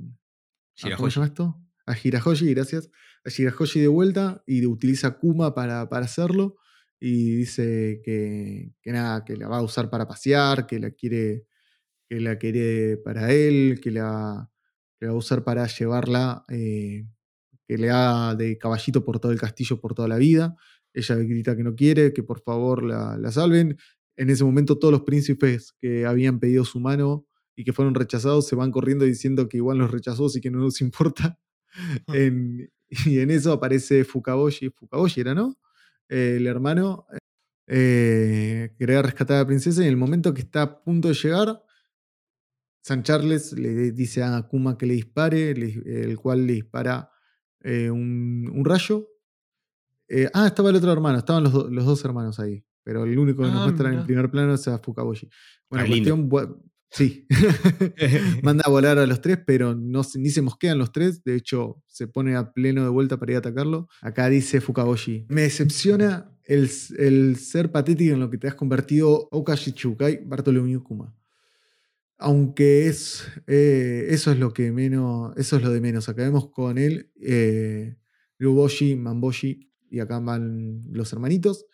[0.96, 1.60] ¿Cómo se llama esto?
[1.86, 2.90] A Hirahoshi, gracias.
[3.24, 6.56] A Hirahoshi de vuelta y utiliza Kuma para, para hacerlo.
[7.00, 11.46] Y dice que, que nada, que la va a usar para pasear, que la quiere,
[12.08, 14.50] que la quiere para él, que la,
[14.98, 17.06] que la va a usar para llevarla, eh,
[17.66, 20.56] que le haga de caballito por todo el castillo por toda la vida.
[20.94, 23.76] Ella grita que no quiere, que por favor la, la salven.
[24.16, 27.26] En ese momento todos los príncipes que habían pedido su mano
[27.56, 30.58] y que fueron rechazados se van corriendo diciendo que igual los rechazó, así que no
[30.60, 31.38] nos importa.
[32.08, 35.56] En- y en eso aparece Fukaboshi, Fukaboshi era, ¿no?
[36.08, 37.06] Eh, el hermano
[37.68, 41.14] eh, quería rescatar a la princesa y en el momento que está a punto de
[41.14, 41.62] llegar,
[42.82, 47.10] San Charles le dice a Akuma que le dispare, le- el cual le dispara
[47.62, 49.06] eh, un, un rayo.
[50.08, 53.16] Eh, ah, estaba el otro hermano, estaban los, do- los dos hermanos ahí, pero el
[53.18, 54.06] único que nos Ah, muestran en mirá.
[54.06, 55.28] primer plano es a Fukaboshi.
[55.68, 56.28] Bueno, Ah, cuestión,
[56.90, 57.26] sí.
[58.42, 61.24] Manda a volar a los tres, pero no, ni se mosquean los tres.
[61.24, 63.88] De hecho, se pone a pleno de vuelta para ir a atacarlo.
[64.02, 69.28] Acá dice Fukaboshi: Me decepciona el, el ser patético en lo que te has convertido
[69.30, 71.14] Okashichukai Bartolomeu Kuma.
[72.18, 76.08] Aunque es, eh, eso es lo que menos, eso es lo de menos.
[76.08, 77.96] Acá vemos con él, eh,
[78.38, 81.66] Ryuboshi, Mamboshi, y acá van los hermanitos.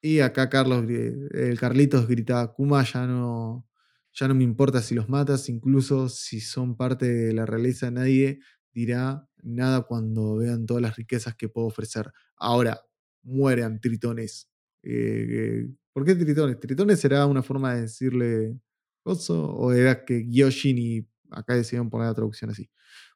[0.00, 3.66] Y acá Carlos, el Carlitos grita, Kuma ya no,
[4.12, 8.40] ya no me importa si los matas, incluso si son parte de la realeza, nadie
[8.72, 12.12] dirá nada cuando vean todas las riquezas que puedo ofrecer.
[12.36, 12.80] Ahora,
[13.22, 14.48] mueran tritones.
[14.82, 16.58] Eh, eh, ¿Por qué tritones?
[16.60, 18.58] ¿Tritones será una forma de decirle
[19.02, 19.50] coso?
[19.52, 22.70] ¿O era que Gyoshin y acá decidieron poner la traducción así?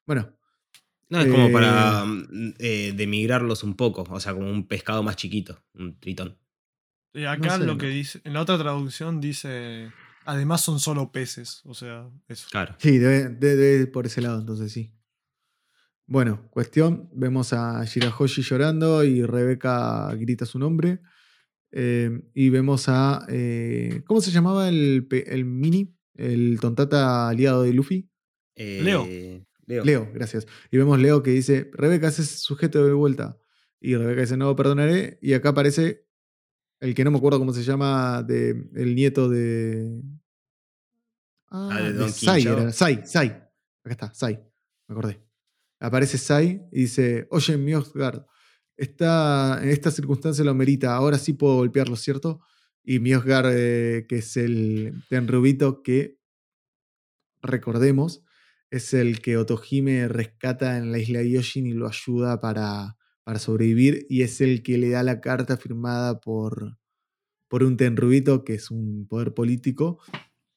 [0.05, 0.37] Bueno,
[1.09, 4.05] No, es como Eh, para mm, eh, demigrarlos un poco.
[4.09, 5.63] O sea, como un pescado más chiquito.
[5.73, 6.37] Un tritón.
[7.13, 9.91] Y acá sé, lo que dice, en la otra traducción dice,
[10.25, 12.47] además son solo peces, o sea, eso.
[12.51, 12.75] Claro.
[12.79, 14.91] Sí, debe, debe- debe ir por ese lado, entonces sí.
[16.07, 20.99] Bueno, cuestión, vemos a Shirahoshi llorando y Rebeca grita su nombre.
[21.71, 23.25] Eh, y vemos a.
[23.27, 25.07] eh, ¿Cómo se llamaba el,
[25.45, 25.95] mini?
[26.13, 28.09] El tontata aliado de Luffy.
[28.55, 29.05] Leo.
[29.09, 29.83] Eh, Leo.
[29.83, 30.45] Leo, gracias.
[30.71, 33.37] Y vemos Leo que dice: Rebeca, ese sujeto de vuelta.
[33.81, 35.17] Y Rebeca dice: No, perdonaré.
[35.21, 36.04] Y acá aparece
[36.79, 40.01] el que no me acuerdo cómo se llama, de, el nieto de.
[41.49, 42.59] Ah, de de Don Sai, Quinchao.
[42.59, 42.71] era.
[42.71, 43.27] Sai, Sai.
[43.27, 44.39] Acá está, Sai.
[44.87, 45.21] Me acordé.
[45.79, 48.25] Aparece Sai y dice: Oye, Miosgard,
[48.77, 50.95] está, en esta circunstancia lo merita.
[50.95, 52.41] Ahora sí puedo golpearlo, ¿cierto?
[52.83, 56.19] Y Miosgard, eh, que es el Tenrubito que,
[57.41, 58.23] recordemos,
[58.69, 64.07] es el que Otohime rescata en la isla Yoshin y lo ayuda para, para sobrevivir.
[64.09, 66.79] Y es el que le da la carta firmada por,
[67.49, 69.99] por un Tenrubito, que es un poder político,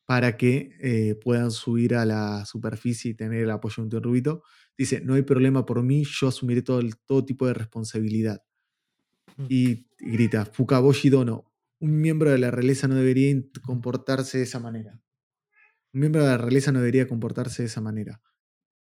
[0.07, 4.43] para que eh, puedan subir a la superficie y tener el apoyo de un Tenrubito.
[4.79, 8.43] Dice, no hay problema por mí, yo asumiré todo, el- todo tipo de responsabilidad.
[9.49, 15.01] Y grita, Fukaboshi Dono, un miembro de la realeza no debería comportarse de esa manera.
[15.93, 18.23] Un miembro de la realeza no debería comportarse de esa manera.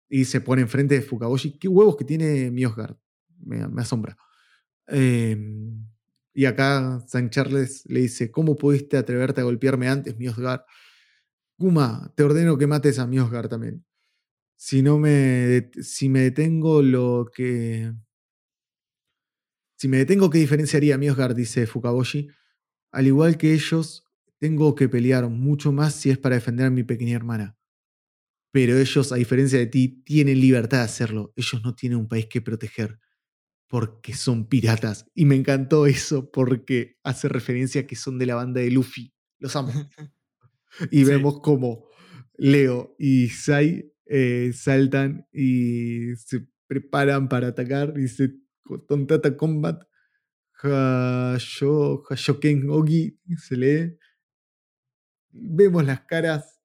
[0.09, 1.59] Y se pone enfrente de Fukaboshi.
[1.59, 2.97] ¿Qué huevos que tiene Miosgard?
[3.45, 4.17] Me, asombra.
[4.89, 5.37] Eh,
[6.35, 10.63] y acá San Charles le dice, ¿cómo pudiste atreverte a golpearme antes, Miosgard?
[11.57, 13.85] Kuma, te ordeno que mates a Miosgard también.
[14.57, 17.93] Si no me, si me detengo, lo que...
[19.77, 21.37] Si me detengo, ¿qué diferenciaría a Miosgard?
[21.37, 22.29] Dice Fukaboshi.
[22.91, 24.05] Al igual que ellos,
[24.39, 27.57] tengo que pelear mucho más si es para defender a mi pequeña hermana.
[28.53, 31.33] Pero ellos, a diferencia de ti, tienen libertad de hacerlo.
[31.37, 32.99] Ellos no tienen un país que proteger
[33.69, 35.07] porque son piratas.
[35.15, 39.13] Y me encantó eso porque hace referencia a que son de la banda de Luffy.
[39.39, 39.73] Los amo.
[40.91, 41.05] Y Sí.
[41.05, 41.87] vemos como
[42.37, 47.95] Leo y Sai eh, saltan y se preparan para atacar.
[47.95, 48.35] Dice
[48.89, 49.83] Tontata Combat.
[50.63, 53.99] Hasho, Hashoken Ogi se lee.
[55.31, 56.61] Vemos las caras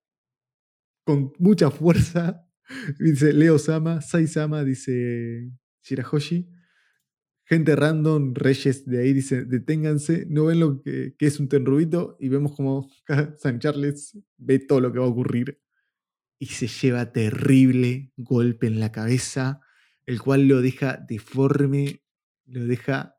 [1.03, 2.45] con mucha fuerza.
[2.99, 5.51] Dice Leo Sama, Sai Sama, dice
[5.83, 6.49] Shirahoshi.
[7.49, 12.15] Gente random, reyes de ahí, dice, deténganse, no ven lo que, que es un tenrubito
[12.19, 12.87] y vemos como
[13.39, 15.59] San Charles ve todo lo que va a ocurrir
[16.37, 19.61] y se lleva terrible golpe en la cabeza,
[20.05, 22.03] el cual lo deja deforme,
[22.45, 23.15] lo deja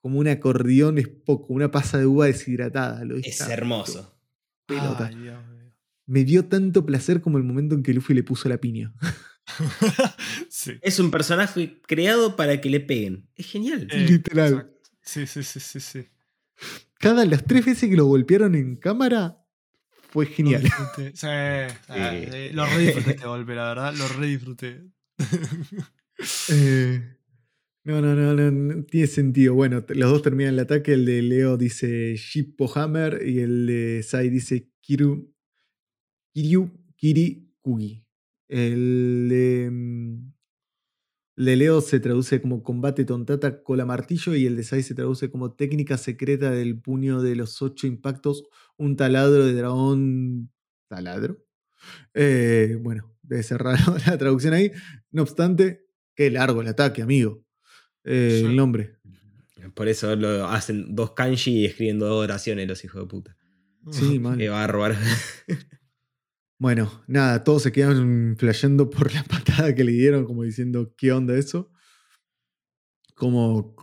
[0.00, 3.04] como un acordeón, es poco, una pasa de uva deshidratada.
[3.04, 4.18] Lo Es hermoso.
[4.64, 5.08] pelota.
[5.08, 5.74] Ay, Dios mío.
[6.06, 8.94] Me dio tanto placer como el momento en que Luffy le puso la piña.
[10.48, 10.72] sí.
[10.82, 13.28] Es un personaje creado para que le peguen.
[13.36, 13.86] Es genial.
[13.90, 14.52] Eh, Literal.
[14.52, 14.90] exacto.
[15.02, 16.04] Sí, sí, sí, sí, sí.
[16.98, 19.44] Cada las tres veces que lo golpearon en cámara
[20.08, 20.62] fue Lo genial.
[20.62, 21.12] disfruté.
[21.14, 23.94] Sí, ah, sí, lo re disfruté este golpe, la verdad.
[23.94, 24.82] Lo re disfruté.
[26.50, 27.02] Eh,
[27.84, 29.54] no, no, no, no, no tiene sentido.
[29.54, 30.94] Bueno, los dos terminan el ataque.
[30.94, 35.32] El de Leo dice Shippo Hammer y el de Sai dice Kiru,
[36.32, 38.05] Kiryu Kiri Kugi.
[38.48, 40.32] El de, mm,
[41.38, 44.94] el de Leo se traduce como combate tontata cola martillo y el de Sai se
[44.94, 48.44] traduce como técnica secreta del puño de los ocho impactos,
[48.76, 50.50] un taladro de dragón.
[50.88, 51.44] ¿Taladro?
[52.14, 54.72] Eh, bueno, debe ser raro la traducción ahí.
[55.10, 57.44] No obstante, qué largo el ataque, amigo.
[58.04, 58.46] Eh, Sí.
[58.46, 58.96] El nombre.
[59.74, 63.36] Por eso lo hacen dos kanji y escriben dos oraciones los hijos de puta.
[63.90, 64.38] Sí, mal.
[64.38, 64.96] Que va a robar.
[66.58, 71.12] Bueno, nada, todos se quedan flasheando por la patada que le dieron, como diciendo, ¿qué
[71.12, 71.70] onda eso?
[73.14, 73.74] ¿Cómo,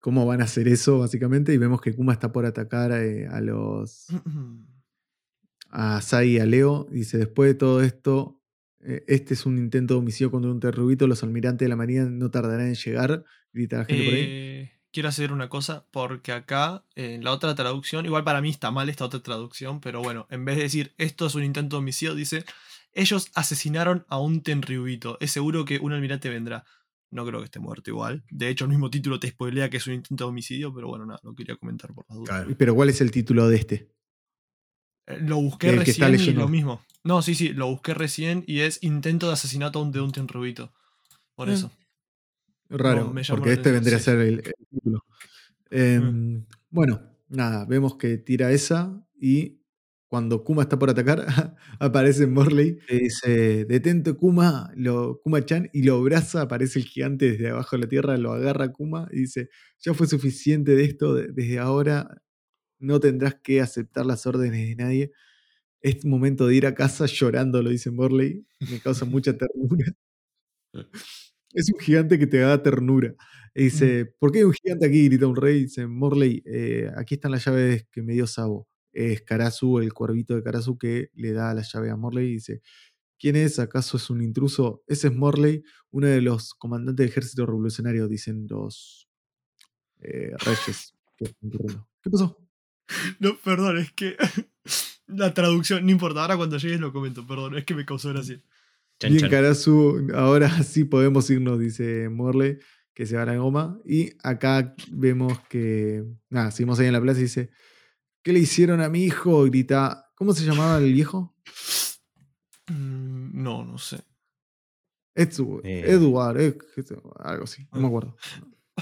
[0.00, 1.54] cómo van a hacer eso, básicamente?
[1.54, 4.06] Y vemos que Kuma está por atacar eh, a los.
[5.70, 6.86] a Sai y a Leo.
[6.90, 8.42] Dice: Después de todo esto,
[8.80, 11.06] eh, este es un intento de homicidio contra un terrubito.
[11.06, 13.24] Los almirantes de la marina no tardarán en llegar.
[13.54, 14.71] Grita la gente por ahí.
[14.92, 18.88] Quiero hacer una cosa, porque acá, en la otra traducción, igual para mí está mal
[18.90, 22.14] esta otra traducción, pero bueno, en vez de decir esto es un intento de homicidio,
[22.14, 22.44] dice
[22.94, 25.16] ellos asesinaron a un tenryubito.
[25.20, 26.64] Es seguro que un almirante vendrá.
[27.10, 28.22] No creo que esté muerto igual.
[28.30, 31.06] De hecho, el mismo título te spoilea que es un intento de homicidio, pero bueno,
[31.06, 32.28] nada, lo quería comentar por las dudas.
[32.28, 32.54] Claro.
[32.58, 33.88] Pero ¿cuál es el título de este?
[35.06, 36.82] Eh, Lo busqué El que está recién y lo mismo.
[37.02, 40.70] No, sí, sí, lo busqué recién y es intento de asesinato de un tenryubito.
[41.34, 41.54] Por Ah.
[41.54, 41.70] eso.
[42.72, 45.04] Raro, No, me porque este vendría a ser el, título.
[45.70, 49.60] Em, Bueno, nada, vemos que tira esa y
[50.08, 51.26] cuando Kuma está por atacar,
[51.80, 57.48] aparece Morley y dice, detente Kuma, lo, Kuma-chan, y lo abraza, aparece el gigante desde
[57.50, 59.48] abajo de la tierra, lo agarra a Kuma y dice,
[59.80, 62.22] ya fue suficiente de esto, de- desde ahora
[62.78, 65.12] no tendrás que aceptar las órdenes de nadie.
[65.82, 69.92] Es momento de ir a casa llorando, lo dice Morley, me causa mucha ternura.
[71.52, 73.14] Es un gigante que te da ternura.
[73.54, 75.08] Y dice, ¿por qué hay un gigante aquí?
[75.08, 75.62] Grita un rey.
[75.64, 78.68] Dice, Morley, eh, aquí están las llaves que me dio Sabo.
[78.92, 82.62] Es Karasu, el cuervito de Karasu, que le da la llave a Morley y dice,
[83.18, 83.58] ¿quién es?
[83.58, 84.82] ¿Acaso es un intruso?
[84.86, 89.08] Ese es Morley, uno de los comandantes del ejército revolucionario, dicen los
[90.00, 90.94] eh, reyes.
[91.16, 92.38] ¿Qué pasó?
[93.20, 94.16] No, perdón, es que
[95.06, 98.42] la traducción, no importa, ahora cuando llegues lo comento, perdón, es que me causó gracia.
[99.02, 102.58] Chan, Bien, Karasu, ahora sí podemos irnos, dice Morley,
[102.94, 103.80] que se va a la goma.
[103.84, 107.50] Y acá vemos que, nada, seguimos ahí en la plaza y dice,
[108.22, 109.44] ¿qué le hicieron a mi hijo?
[109.44, 111.34] Grita, ¿cómo se llamaba el viejo?
[112.68, 113.98] Mm, no, no sé.
[115.14, 115.82] Edward, eh.
[115.84, 116.40] Edward
[117.18, 118.16] algo así, no me acuerdo.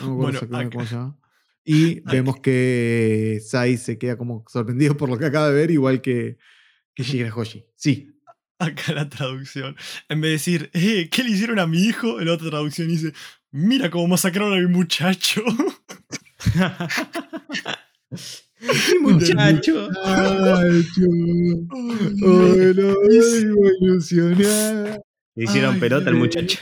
[0.02, 1.18] No me acuerdo cómo se llama.
[1.64, 6.02] Y vemos que Sai se queda como sorprendido por lo que acaba de ver, igual
[6.02, 6.36] que,
[6.94, 7.66] que Hoshi.
[7.74, 8.19] Sí.
[8.60, 9.74] Acá la traducción.
[10.08, 12.20] En vez de decir, eh, ¿qué le hicieron a mi hijo?
[12.20, 13.14] En la otra traducción dice,
[13.50, 15.42] mira cómo masacraron a mi muchacho.
[18.60, 19.88] mi muchacho.
[20.04, 20.84] Ay,
[22.18, 22.94] no,
[23.80, 25.00] ilusionar.
[25.34, 26.58] Le hicieron pelota al muchacho.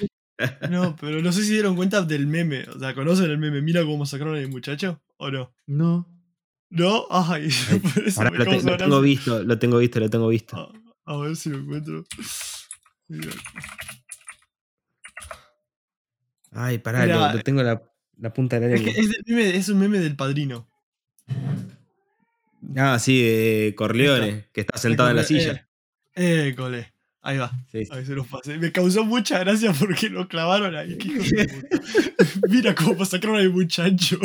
[0.70, 2.64] No, pero no sé si dieron cuenta del meme.
[2.74, 3.60] O sea, ¿conocen el meme?
[3.60, 5.52] Mira cómo sacaron a mi muchacho, ¿o no?
[5.66, 6.06] No.
[6.70, 7.06] ¿No?
[7.10, 7.48] Ay,
[8.16, 10.72] Ahora lo, tengo visto, lo tengo visto, lo tengo visto.
[11.08, 12.04] A, ver si lo encuentro.
[16.52, 17.82] Ay, pará, lo, tengo la,
[18.18, 18.92] la punta de la lengua.
[18.94, 20.68] Es, un meme del padrino.
[22.76, 25.66] Ah, sí, de Corleone, que está sentado en la silla.
[26.14, 26.92] Eh, eh cole.
[27.22, 27.52] Ahí va.
[27.72, 28.58] Ahí se los pasé.
[28.58, 30.98] Me causó mucha gracia porque lo clavaron ahí.
[32.50, 34.18] Mira cómo sacaron al muchacho.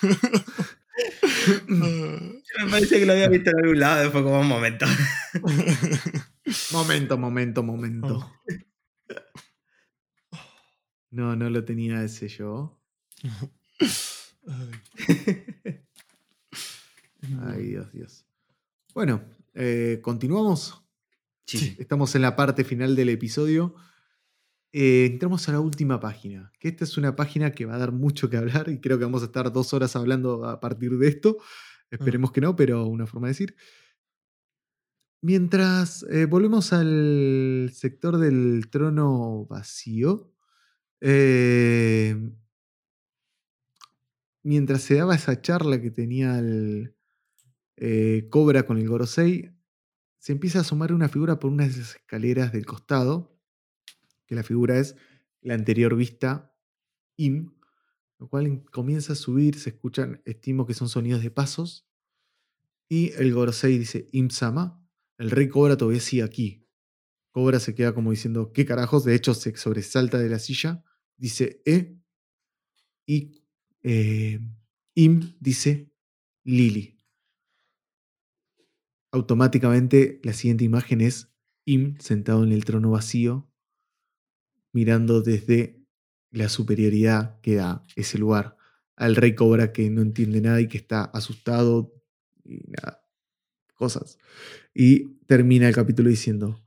[2.58, 4.10] Me parece que lo había visto en algún lado.
[4.10, 4.86] Fue como un momento.
[6.72, 8.32] momento, momento, momento.
[11.10, 12.80] No, no lo tenía ese yo.
[17.42, 18.26] Ay, Dios, Dios.
[18.94, 19.22] Bueno,
[19.54, 20.82] eh, continuamos.
[21.78, 23.74] Estamos en la parte final del episodio.
[24.72, 27.90] Eh, entramos a la última página, que esta es una página que va a dar
[27.90, 31.08] mucho que hablar y creo que vamos a estar dos horas hablando a partir de
[31.08, 31.38] esto.
[31.90, 33.56] Esperemos que no, pero una forma de decir.
[35.22, 40.32] Mientras eh, volvemos al sector del trono vacío,
[41.00, 42.16] eh,
[44.42, 46.94] mientras se daba esa charla que tenía el
[48.30, 49.50] Cobra con el Gorosei,
[50.20, 53.34] se empieza a asomar una figura por una de esas escaleras del costado,
[54.26, 54.94] que la figura es
[55.40, 56.54] la anterior vista,
[57.16, 57.54] Im,
[58.20, 61.88] lo cual comienza a subir, se escuchan, estimo que son sonidos de pasos,
[62.88, 64.86] y el Gorosei dice, Im-sama,
[65.18, 66.66] el rey Cobra todavía sigue aquí.
[67.30, 69.04] Cobra se queda como diciendo, ¿qué carajos?
[69.04, 70.84] De hecho, se sobresalta de la silla,
[71.16, 71.98] dice, ¿eh?
[73.06, 73.42] Y
[73.82, 74.40] eh,
[74.94, 75.92] Im dice,
[76.44, 77.00] Lili
[79.12, 81.32] automáticamente la siguiente imagen es
[81.64, 83.50] Im sentado en el trono vacío,
[84.72, 85.79] mirando desde
[86.30, 88.56] la superioridad que da ese lugar
[88.96, 91.94] al rey Cobra que no entiende nada y que está asustado
[92.44, 93.02] y nada,
[93.74, 94.18] cosas.
[94.74, 96.62] Y termina el capítulo diciendo,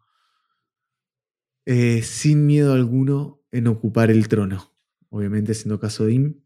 [1.66, 4.74] eh, sin miedo alguno en ocupar el trono,
[5.10, 6.42] obviamente siendo caso de Im.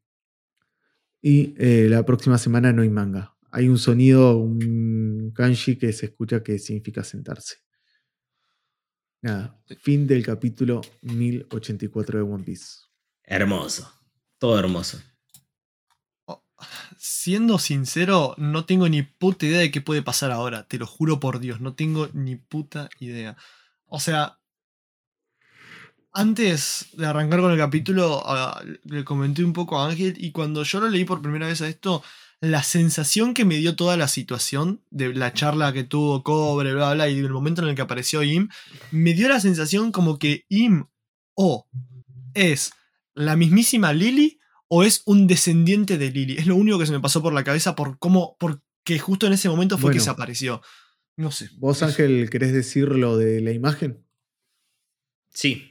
[1.21, 6.07] Y eh, la próxima semana no hay manga hay un sonido, un kanji que se
[6.07, 7.57] escucha que significa sentarse.
[9.21, 12.86] Nada, fin del capítulo 1084 de One Piece.
[13.29, 13.91] Hermoso,
[14.39, 15.01] todo hermoso.
[16.25, 16.41] Oh,
[16.97, 21.19] siendo sincero, no tengo ni puta idea de qué puede pasar ahora, te lo juro
[21.19, 23.35] por Dios, no tengo ni puta idea.
[23.85, 24.39] O sea,
[26.13, 28.23] antes de arrancar con el capítulo,
[28.85, 31.67] le comenté un poco a Ángel y cuando yo lo leí por primera vez a
[31.67, 32.01] esto,
[32.39, 36.93] la sensación que me dio toda la situación de la charla que tuvo Cobre, bla,
[36.93, 38.47] bla, y del momento en el que apareció Im,
[38.91, 40.85] me dio la sensación como que Im
[41.35, 41.67] o
[42.33, 42.71] es
[43.17, 46.37] la mismísima Lily o es un descendiente de Lily.
[46.37, 49.33] Es lo único que se me pasó por la cabeza por cómo, porque justo en
[49.33, 50.61] ese momento fue que se apareció.
[51.15, 51.49] No sé.
[51.57, 54.05] ¿Vos, Ángel, querés decir lo de la imagen?
[55.29, 55.69] Sí,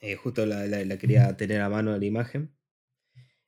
[0.00, 2.56] eh, justo la, la, quería tener a mano la imagen.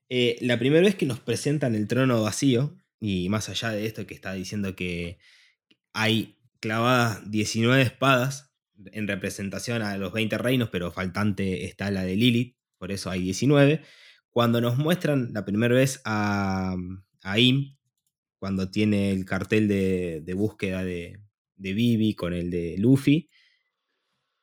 [0.09, 4.07] Eh, la primera vez que nos presentan el trono vacío, y más allá de esto
[4.07, 5.19] que está diciendo que
[5.93, 8.53] hay clavadas 19 espadas
[8.93, 13.23] en representación a los 20 reinos, pero faltante está la de Lilith, por eso hay
[13.23, 13.81] 19.
[14.29, 16.75] Cuando nos muestran la primera vez a,
[17.23, 17.77] a Im,
[18.41, 21.21] cuando tiene el cartel de, búsqueda de,
[21.55, 23.31] de Vivi con el de Luffy,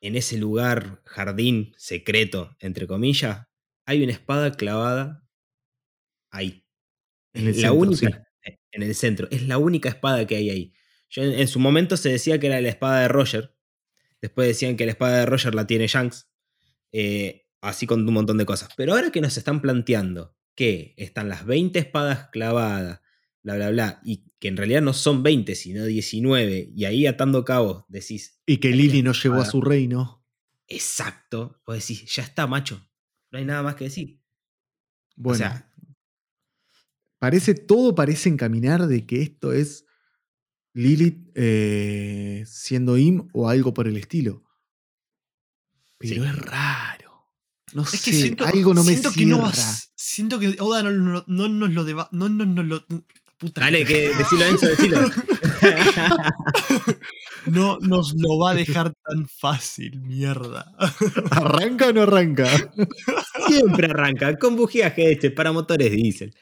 [0.00, 3.46] en ese lugar, jardín secreto, entre comillas,
[3.84, 5.22] hay una espada clavada
[6.30, 6.64] ahí.
[7.34, 8.26] En el la centro, única,
[8.72, 9.28] en el centro.
[9.30, 10.72] Es la única espada que hay ahí.
[11.10, 13.54] Yo, en, en su momento se decía que era la espada de Roger.
[14.22, 16.26] Después decían que la espada de Roger la tiene Shanks.
[16.92, 18.70] eh, así con un montón de cosas.
[18.76, 23.00] Pero ahora que nos están planteando que están las 20 espadas clavadas,
[23.42, 27.44] bla, bla, bla, y que en realidad no son 20, sino 19, y ahí atando
[27.44, 30.24] cabos decís, Y que una no llegó a su reino.
[30.66, 32.86] exacto, vos decís, ya está, macho.
[33.30, 34.20] No hay nada más que decir.
[35.16, 35.70] Bueno, o sea,
[37.18, 39.86] parece, todo parece encaminar de que esto es
[40.72, 44.44] Lilith eh, siendo Im o algo por el estilo.
[45.98, 46.28] Pero Sí.
[46.28, 46.99] es raro.
[47.74, 49.26] No Es sé, que siento, algo no me siento cierra.
[49.28, 52.08] que no vas- Siento que Oda no, no, no nos lo deba.
[52.12, 52.84] No, no, no lo.
[53.38, 54.98] Puta dale, que decilo Enzo, decilo.
[57.46, 60.70] No nos lo va a dejar tan fácil, mierda.
[61.30, 62.46] ¿Arranca o no arranca?
[63.48, 66.34] Siempre arranca con bujíaje este para motores diésel.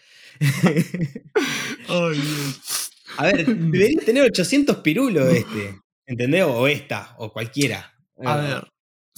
[3.16, 5.78] A ver, debería tener 800 pirulos este.
[6.06, 6.44] ¿Entendés?
[6.44, 7.92] O esta, o cualquiera.
[8.24, 8.68] A ver,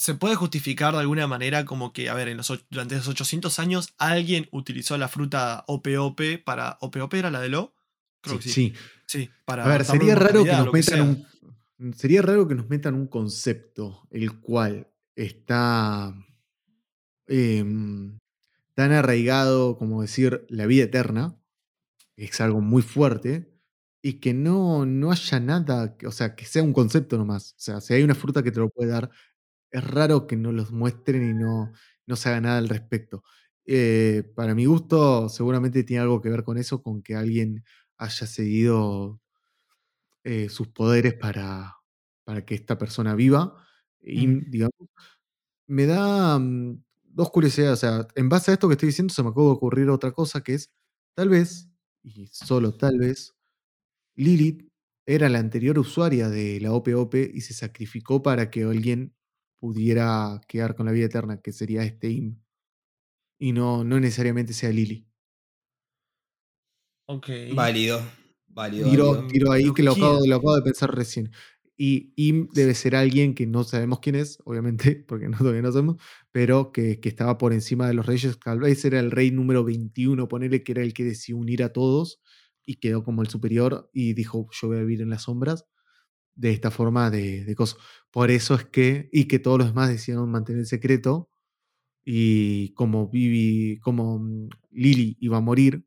[0.00, 3.58] se puede justificar de alguna manera como que, a ver, en los, durante los 800
[3.58, 6.78] años alguien utilizó la fruta OPOP para.
[6.80, 7.74] ¿OPOP era la de Lo?
[8.22, 8.50] Creo que sí.
[8.52, 8.74] Sí.
[9.06, 9.64] Sí, para.
[9.64, 11.00] A ver, sería raro que nos que metan
[11.78, 11.92] un.
[11.94, 16.14] Sería raro que nos metan un concepto el cual está
[17.26, 18.18] em,
[18.74, 21.36] tan arraigado como decir la vida eterna,
[22.16, 23.50] que es algo muy fuerte,
[24.02, 27.52] y que no, no haya nada, que- o sea, que sea un concepto nomás.
[27.52, 29.10] O sea, si hay una fruta que te lo puede dar,
[29.70, 31.72] es raro que no los muestren y no,
[32.06, 33.22] no se haga nada al respecto.
[33.66, 37.64] Eh, para mi gusto, seguramente tiene algo que ver con eso, con que alguien
[37.98, 39.20] haya seguido
[40.24, 41.76] eh, sus poderes para,
[42.24, 43.54] para que esta persona viva.
[44.00, 44.50] Y, Mm.
[44.50, 44.72] digamos,
[45.66, 47.74] me da mm, dos curiosidades.
[47.74, 50.12] O sea, en base a esto que estoy diciendo, se me acaba de ocurrir otra
[50.12, 50.70] cosa que es,
[51.16, 51.68] tal vez,
[52.02, 53.34] y solo tal vez,
[54.16, 54.68] Lilith
[55.06, 59.14] era la anterior usuaria de la OPOP y se sacrificó para que alguien
[59.60, 62.40] pudiera quedar con la vida eterna, que sería este Im.
[63.38, 65.06] Y no, no necesariamente sea Lily.
[67.06, 67.28] Ok.
[67.54, 68.00] Válido.
[68.48, 68.90] Válido.
[68.90, 69.26] Tiro, válido.
[69.28, 71.30] tiro ahí lo que lo acabo, lo acabo de pensar recién.
[71.76, 75.72] Y Im debe ser alguien que no sabemos quién es, obviamente, porque no, todavía no
[75.72, 75.96] sabemos,
[76.32, 78.38] pero que, que estaba por encima de los reyes.
[78.38, 81.72] Tal vez era el rey número 21, ponele que era el que decidió unir a
[81.72, 82.20] todos
[82.64, 85.66] y quedó como el superior y dijo: Yo voy a vivir en las sombras
[86.34, 87.78] de esta forma de, de cosas.
[88.10, 91.30] Por eso es que, y que todos los demás decidieron mantener el secreto.
[92.04, 95.84] Y como Vivi, como mm, Lily iba a morir,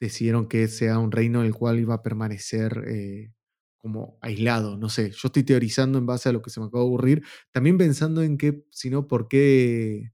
[0.00, 3.32] decidieron que sea un reino en el cual iba a permanecer eh,
[3.78, 4.76] como aislado.
[4.78, 7.24] No sé, yo estoy teorizando en base a lo que se me acaba de ocurrir.
[7.52, 10.12] También pensando en que, si no, ¿por qué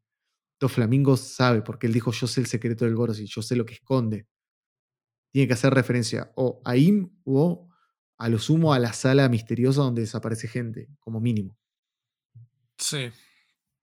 [0.60, 1.62] Dos Flamingos sabe?
[1.62, 4.26] Porque él dijo: Yo sé el secreto del Goros y yo sé lo que esconde.
[5.32, 7.67] Tiene que hacer referencia o a Im o
[8.18, 11.56] a lo sumo a la sala misteriosa donde desaparece gente, como mínimo.
[12.78, 13.10] Sí.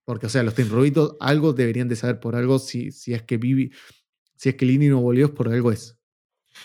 [0.06, 3.38] Porque, o sea, los Tenrubitos algo deberían de saber por algo si, si es que
[3.38, 3.72] Vivi,
[4.36, 5.98] si es que Lini no volvió, es por algo es.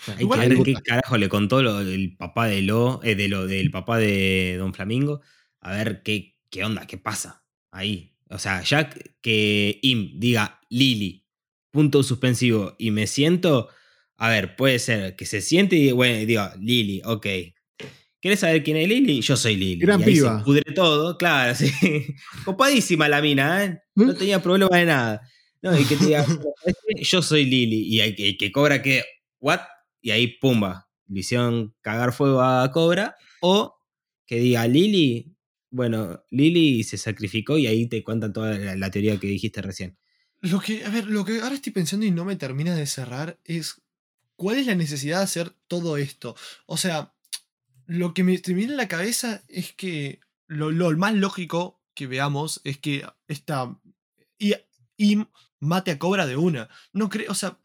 [0.01, 2.61] O sea, Hay Igual que ver algo- qué carajo le contó lo del papá de
[2.61, 5.21] Lo, eh, de lo del papá de Don Flamingo.
[5.59, 8.15] A ver qué, qué onda, qué pasa ahí.
[8.29, 8.89] O sea, ya
[9.21, 11.25] que Im diga Lili,
[11.71, 13.69] punto suspensivo, y me siento.
[14.17, 17.25] A ver, puede ser que se siente y bueno, diga Lili, ok.
[18.21, 19.21] ¿Quieres saber quién es Lili?
[19.21, 19.79] Yo soy Lili.
[19.81, 20.37] Gran y ahí piba.
[20.39, 21.71] se pudre todo, claro, sí.
[22.45, 23.81] Copadísima la mina, ¿eh?
[23.95, 25.21] No tenía problema de nada.
[25.61, 27.03] No, y que te diga, "¿Sabes qué?
[27.03, 27.99] yo soy Lili.
[27.99, 29.03] Y que, que cobra que,
[29.39, 29.59] ¿what?
[30.01, 33.15] Y ahí, pumba, le hicieron cagar fuego a Cobra.
[33.41, 33.75] O
[34.25, 35.35] que diga, Lili,
[35.71, 39.97] bueno, Lili se sacrificó y ahí te cuentan toda la, la teoría que dijiste recién.
[40.41, 43.39] Lo que, a ver, lo que ahora estoy pensando y no me termina de cerrar
[43.45, 43.81] es
[44.35, 46.35] cuál es la necesidad de hacer todo esto.
[46.65, 47.13] O sea,
[47.91, 52.07] lo que me, te viene en la cabeza es que lo, lo más lógico que
[52.07, 53.77] veamos es que esta
[54.39, 54.53] y,
[54.95, 55.17] y
[55.59, 56.69] mate a Cobra de una.
[56.93, 57.59] No creo, o sea,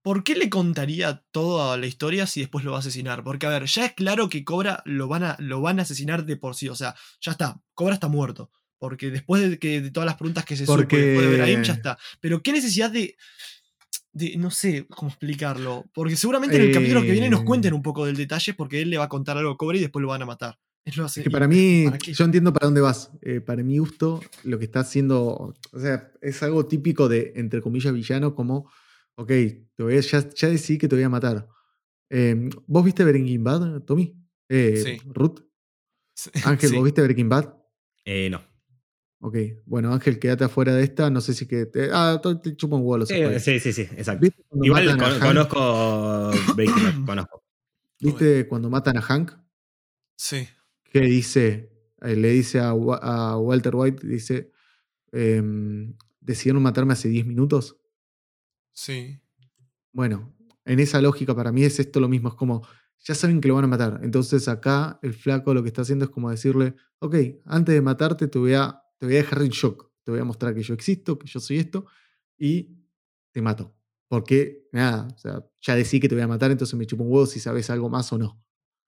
[0.00, 3.24] ¿por qué le contaría toda la historia si después lo va a asesinar?
[3.24, 6.24] Porque a ver, ya es claro que Cobra lo van a, lo van a asesinar
[6.24, 8.52] de por sí, o sea, ya está, Cobra está muerto.
[8.78, 11.42] Porque después de, que, de todas las preguntas que se supo, Porque- después de ver
[11.42, 11.98] a Im, ya está.
[12.20, 13.16] Pero qué necesidad de,
[14.14, 15.84] de- no sé cómo explicarlo.
[15.92, 18.90] Porque seguramente en el capítulo que viene nos cuenten un poco del detalle porque él
[18.90, 20.58] le va a contar algo a Cobra y después lo van a matar.
[20.86, 23.10] Es lo Es que para mí, yo entiendo para dónde vas.
[23.22, 27.62] Eh, para mi gusto, lo que está haciendo, o sea, es algo típico de, entre
[27.62, 28.70] comillas, villano, como,
[29.16, 31.48] ok, te voy a- ya, ya decidí que te voy a matar.
[32.10, 34.14] Eh, ¿Vos viste Breaking Bad, Tommy?
[34.48, 35.00] Eh, Sí.
[35.06, 35.40] Ruth.
[36.44, 37.54] Ángel, ¿vos viste Breaking Bad?
[38.04, 38.42] Eh, no.
[39.26, 41.08] Ok, bueno, Ángel, quédate afuera de esta.
[41.08, 41.88] No sé si que te.
[41.90, 43.42] Ah, te, chupa un huevo los Sí, spoilers.
[43.42, 44.20] sí, sí, sí, exacto.
[44.20, 45.22] ¿Viste cuando Igual matan a con- Hank?
[45.48, 47.42] conozco Breaking conozco.
[48.00, 49.32] ¿Viste cuando matan a Hank?
[50.14, 50.46] Sí.
[50.84, 51.72] Que dice,
[52.02, 54.52] eh, le dice a Walter White, dice,
[55.10, 57.78] em, decidieron matarme hace 10 minutos.
[58.72, 59.18] Sí.
[59.92, 62.66] Bueno, en esa lógica para mí es esto lo mismo, es como,
[62.98, 64.00] ya saben que lo van a matar.
[64.02, 67.14] Entonces acá el flaco lo que está haciendo es como decirle, ok,
[67.46, 70.24] antes de matarte te voy a, te voy a dejar en shock, te voy a
[70.24, 71.86] mostrar que yo existo, que yo soy esto,
[72.38, 72.76] y
[73.32, 73.76] te mato.
[74.08, 77.10] Porque, nada, o sea, ya decí que te voy a matar, entonces me chupo un
[77.12, 78.44] huevo si sabes algo más o no.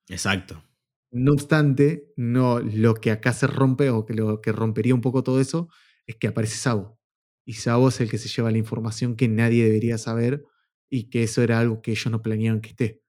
[0.09, 0.63] Exacto.
[1.11, 5.23] No obstante, no, lo que acá se rompe, o que lo que rompería un poco
[5.23, 5.69] todo eso,
[6.07, 7.01] es que aparece Sabo.
[7.45, 10.45] Y Sabo es el que se lleva la información que nadie debería saber
[10.91, 13.03] y que eso era algo que ellos no planeaban que esté.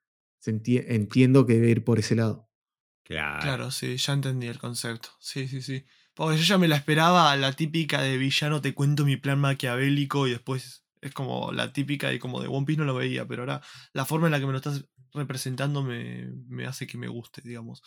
[0.46, 2.50] Entiendo que debe ir por ese lado.
[3.04, 3.42] Claro.
[3.42, 5.10] Claro, sí, ya entendí el concepto.
[5.20, 5.86] Sí, sí, sí.
[6.18, 10.28] Porque yo ya me la esperaba la típica de villano, te cuento mi plan maquiavélico
[10.28, 13.44] y después es como la típica y como de One Piece no lo veía, pero
[13.44, 13.62] ahora
[13.94, 17.42] la forma en la que me lo estás representando me, me hace que me guste,
[17.44, 17.84] digamos.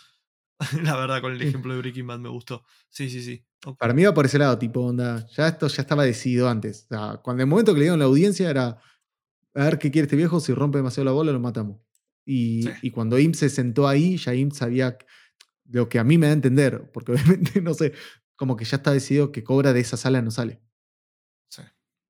[0.85, 2.65] la verdad, con el ejemplo de Breaking Bad me gustó.
[2.89, 3.45] Sí, sí, sí.
[3.79, 6.85] Para mí va por ese lado, tipo, onda, ya esto ya estaba decidido antes.
[6.85, 8.79] O sea, cuando el momento que le dieron la audiencia era,
[9.55, 11.81] a ver qué quiere este viejo, si rompe demasiado la bola lo matamos.
[12.25, 12.71] Y, Sí.
[12.83, 14.97] y cuando Im se sentó ahí, ya Im sabía
[15.73, 17.13] lo que a mí me da a entender, porque
[17.53, 17.93] obviamente, no sé,
[18.41, 20.63] como que ya está decidido que Cobra de esa sala no sale.
[21.51, 21.61] Sí.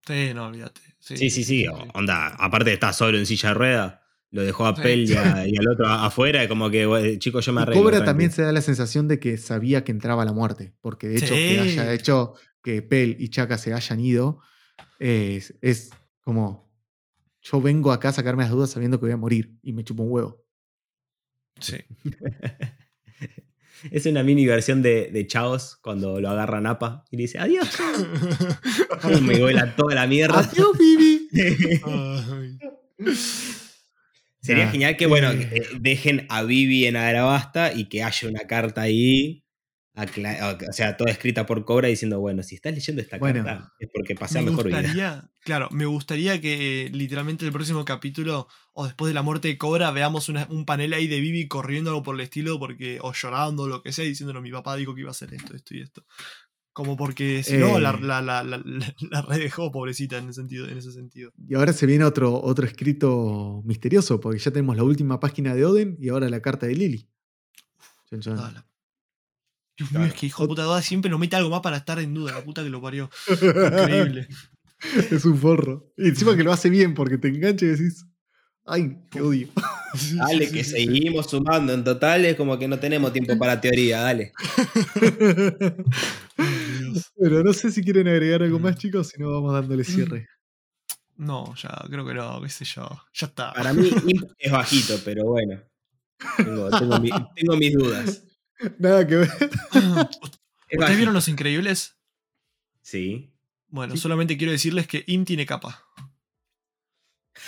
[0.07, 0.81] Sí, no, olvídate.
[1.01, 1.66] Sí, Sí, sí, sí.
[1.93, 4.07] Onda, aparte está solo en silla de rueda.
[4.31, 4.83] Lo dejó a Sí.
[4.83, 6.47] Pell y, a- y al otro afuera.
[6.47, 7.83] Como que, "Bueno, chicos, yo me Y arreglo.
[7.83, 8.07] Cobra tranqui".
[8.07, 11.35] también se da la sensación de que sabía que entraba la muerte, porque de hecho
[11.35, 14.39] que haya hecho que Pel y Chaka se hayan ido,
[15.01, 16.70] es, es como,
[17.43, 20.05] yo vengo acá a sacarme las dudas sabiendo que voy a morir y me chupo
[20.05, 20.47] un huevo.
[21.59, 21.78] Sí.
[23.91, 27.68] Es una mini versión de, de Chaos cuando lo agarra Napa y le dice adiós.
[29.22, 30.39] Me vuela toda la mierda.
[30.41, 31.28] ¡Adiós, Vivi!
[31.85, 32.59] Ay.
[34.43, 35.49] Sería Nah, genial que, bueno, eh.
[35.53, 39.39] eh, dejen a Vivi en Arabasta y que haya una carta ahí.
[40.69, 43.45] O sea, toda escrita por Cobra diciendo, bueno, si estás leyendo esta Bueno.
[43.45, 45.31] carta es porque pasé Me mejor vida.
[45.41, 49.91] claro, me gustaría que literalmente el próximo capítulo o después de la muerte de Cobra
[49.91, 53.65] veamos una- un panel ahí de Vivi corriendo algo por el estilo porque o llorando
[53.65, 55.81] o lo que sea diciéndolo mi papá dijo que iba a hacer esto, esto y
[55.83, 56.05] esto.
[56.73, 57.81] Como porque si no Eh.
[57.81, 61.33] la, la, la, la, la- la redejó pobrecita en ese sentido, en ese sentido.
[61.49, 65.65] Y ahora se viene otro, otro escrito misterioso, porque ya tenemos la última página de
[65.65, 67.09] Oden y ahora la carta de Lily.
[69.81, 71.99] Dios mío, es que hijo de puta Oda siempre nos mete algo más para estar
[71.99, 73.11] en duda, la puta que lo parió.
[73.28, 74.28] Increíble.
[75.11, 75.93] es un forro.
[75.97, 78.05] Y encima que lo hace bien, porque te engancha y decís,
[78.66, 79.49] ¡ay, qué odio!
[80.16, 81.72] Dale, que seguimos sumando.
[81.74, 84.33] En total es como que no tenemos tiempo para teoría, dale.
[87.18, 88.78] Pero no sé si quieren agregar algo más, Mm.
[88.78, 90.26] chicos, si no vamos dándole cierre.
[91.16, 92.89] No, ya, creo que no, qué sé yo.
[93.12, 93.53] Ya está.
[93.53, 93.91] Para mí
[94.39, 95.61] es bajito, pero bueno.
[96.37, 98.22] Tengo, tengo mi- tengo mis dudas.
[98.79, 99.29] Nada que ver.
[99.39, 99.51] Es
[100.79, 101.97] ¿Ustedes vieron Los Increíbles?
[102.83, 103.33] Sí.
[103.69, 104.01] Bueno, Sí.
[104.01, 105.85] solamente quiero decirles que Im tiene capa.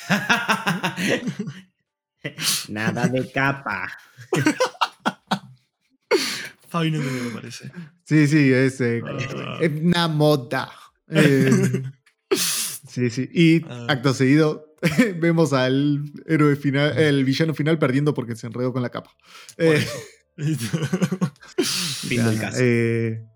[2.68, 3.90] Nada de capa.
[6.68, 7.70] Fabi no me parece.
[8.04, 9.58] Sí, sí, es, eh, Ah.
[9.60, 10.70] es una moda.
[11.08, 11.82] Eh,
[12.88, 13.28] sí, sí.
[13.32, 13.86] Y Ah.
[13.90, 14.74] acto seguido
[15.16, 19.14] vemos al héroe final, el villano final perdiendo porque se enredó con la capa.
[19.58, 19.86] Eh.
[21.58, 22.58] Fin del caso.
[22.60, 23.26] eh,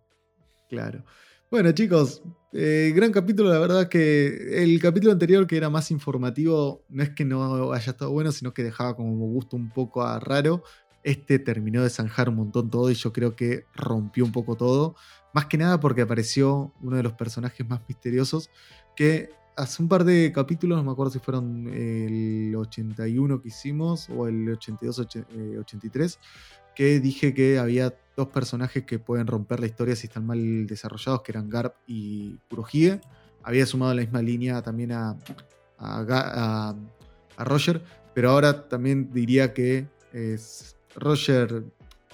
[0.69, 1.05] claro.
[1.51, 2.23] Bueno, chicos,
[2.53, 3.51] eh, gran capítulo.
[3.51, 7.91] La verdad que el capítulo anterior, que era más informativo, no es que no haya
[7.93, 10.63] estado bueno, sino que dejaba como gusto un poco a raro.
[11.05, 14.97] Este terminó de zanjar un montón todo y yo creo que rompió un poco todo.
[15.33, 18.51] Más que nada porque apareció uno de los personajes más misteriosos
[18.97, 24.09] que hace un par de capítulos, no me acuerdo si fueron el 81 que hicimos
[24.11, 26.19] o el 82, och- eh, 83,
[26.77, 31.23] que dije que había dos personajes que pueden romper la historia si están mal desarrollados,
[31.23, 33.01] que eran Garp y Kurohige.
[33.43, 35.17] Había sumado en la misma línea también a,
[35.79, 36.77] a, Ga- a-
[37.37, 37.83] a Roger,
[38.15, 41.65] pero ahora también diría que es, Roger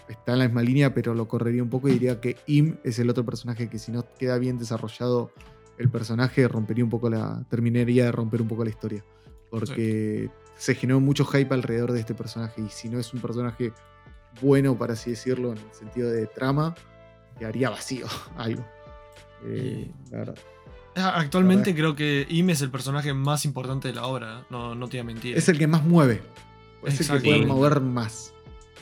[0.09, 2.99] está en la misma línea, pero lo correría un poco y diría que Im es
[2.99, 5.31] el otro personaje que si no queda bien desarrollado
[5.79, 7.45] el personaje, rompería un poco la.
[7.49, 9.05] terminaría de romper un poco la historia.
[9.51, 12.61] Porque se generó mucho hype alrededor de este personaje.
[12.63, 13.73] Y si no es un personaje
[14.41, 16.75] bueno, por así decirlo, en el sentido de trama,
[17.39, 18.07] quedaría vacío
[18.37, 18.65] algo.
[19.45, 20.35] Eh, la verdad.
[20.95, 24.89] Ah, Actualmente creo que Im es el personaje más importante de la obra, no, no
[24.89, 25.37] te voy a mentir.
[25.37, 26.23] Es el que más mueve.
[26.85, 28.35] Es el que puede mover más.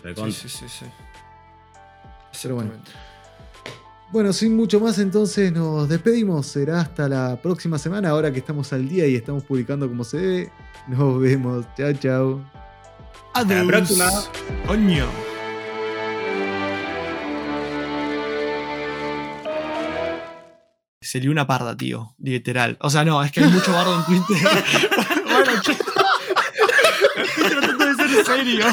[0.03, 0.86] Sí, sí, sí, sí.
[2.42, 2.70] Pero bueno.
[4.12, 6.46] Bueno, sin mucho más, entonces nos despedimos.
[6.46, 10.18] Será hasta la próxima semana, ahora que estamos al día y estamos publicando como se
[10.18, 10.53] debe.
[10.88, 11.66] Nos vemos.
[11.76, 12.40] Chao, chao.
[13.34, 14.11] Hasta la próxima.
[14.66, 15.30] Coño.
[21.11, 22.14] Sería una parda, tío.
[22.20, 22.76] Literal.
[22.80, 24.46] O sea, no, es que hay mucho bardo en Twitter.
[25.24, 25.72] bueno, yo...
[27.24, 28.66] Estoy tratando de ser serio.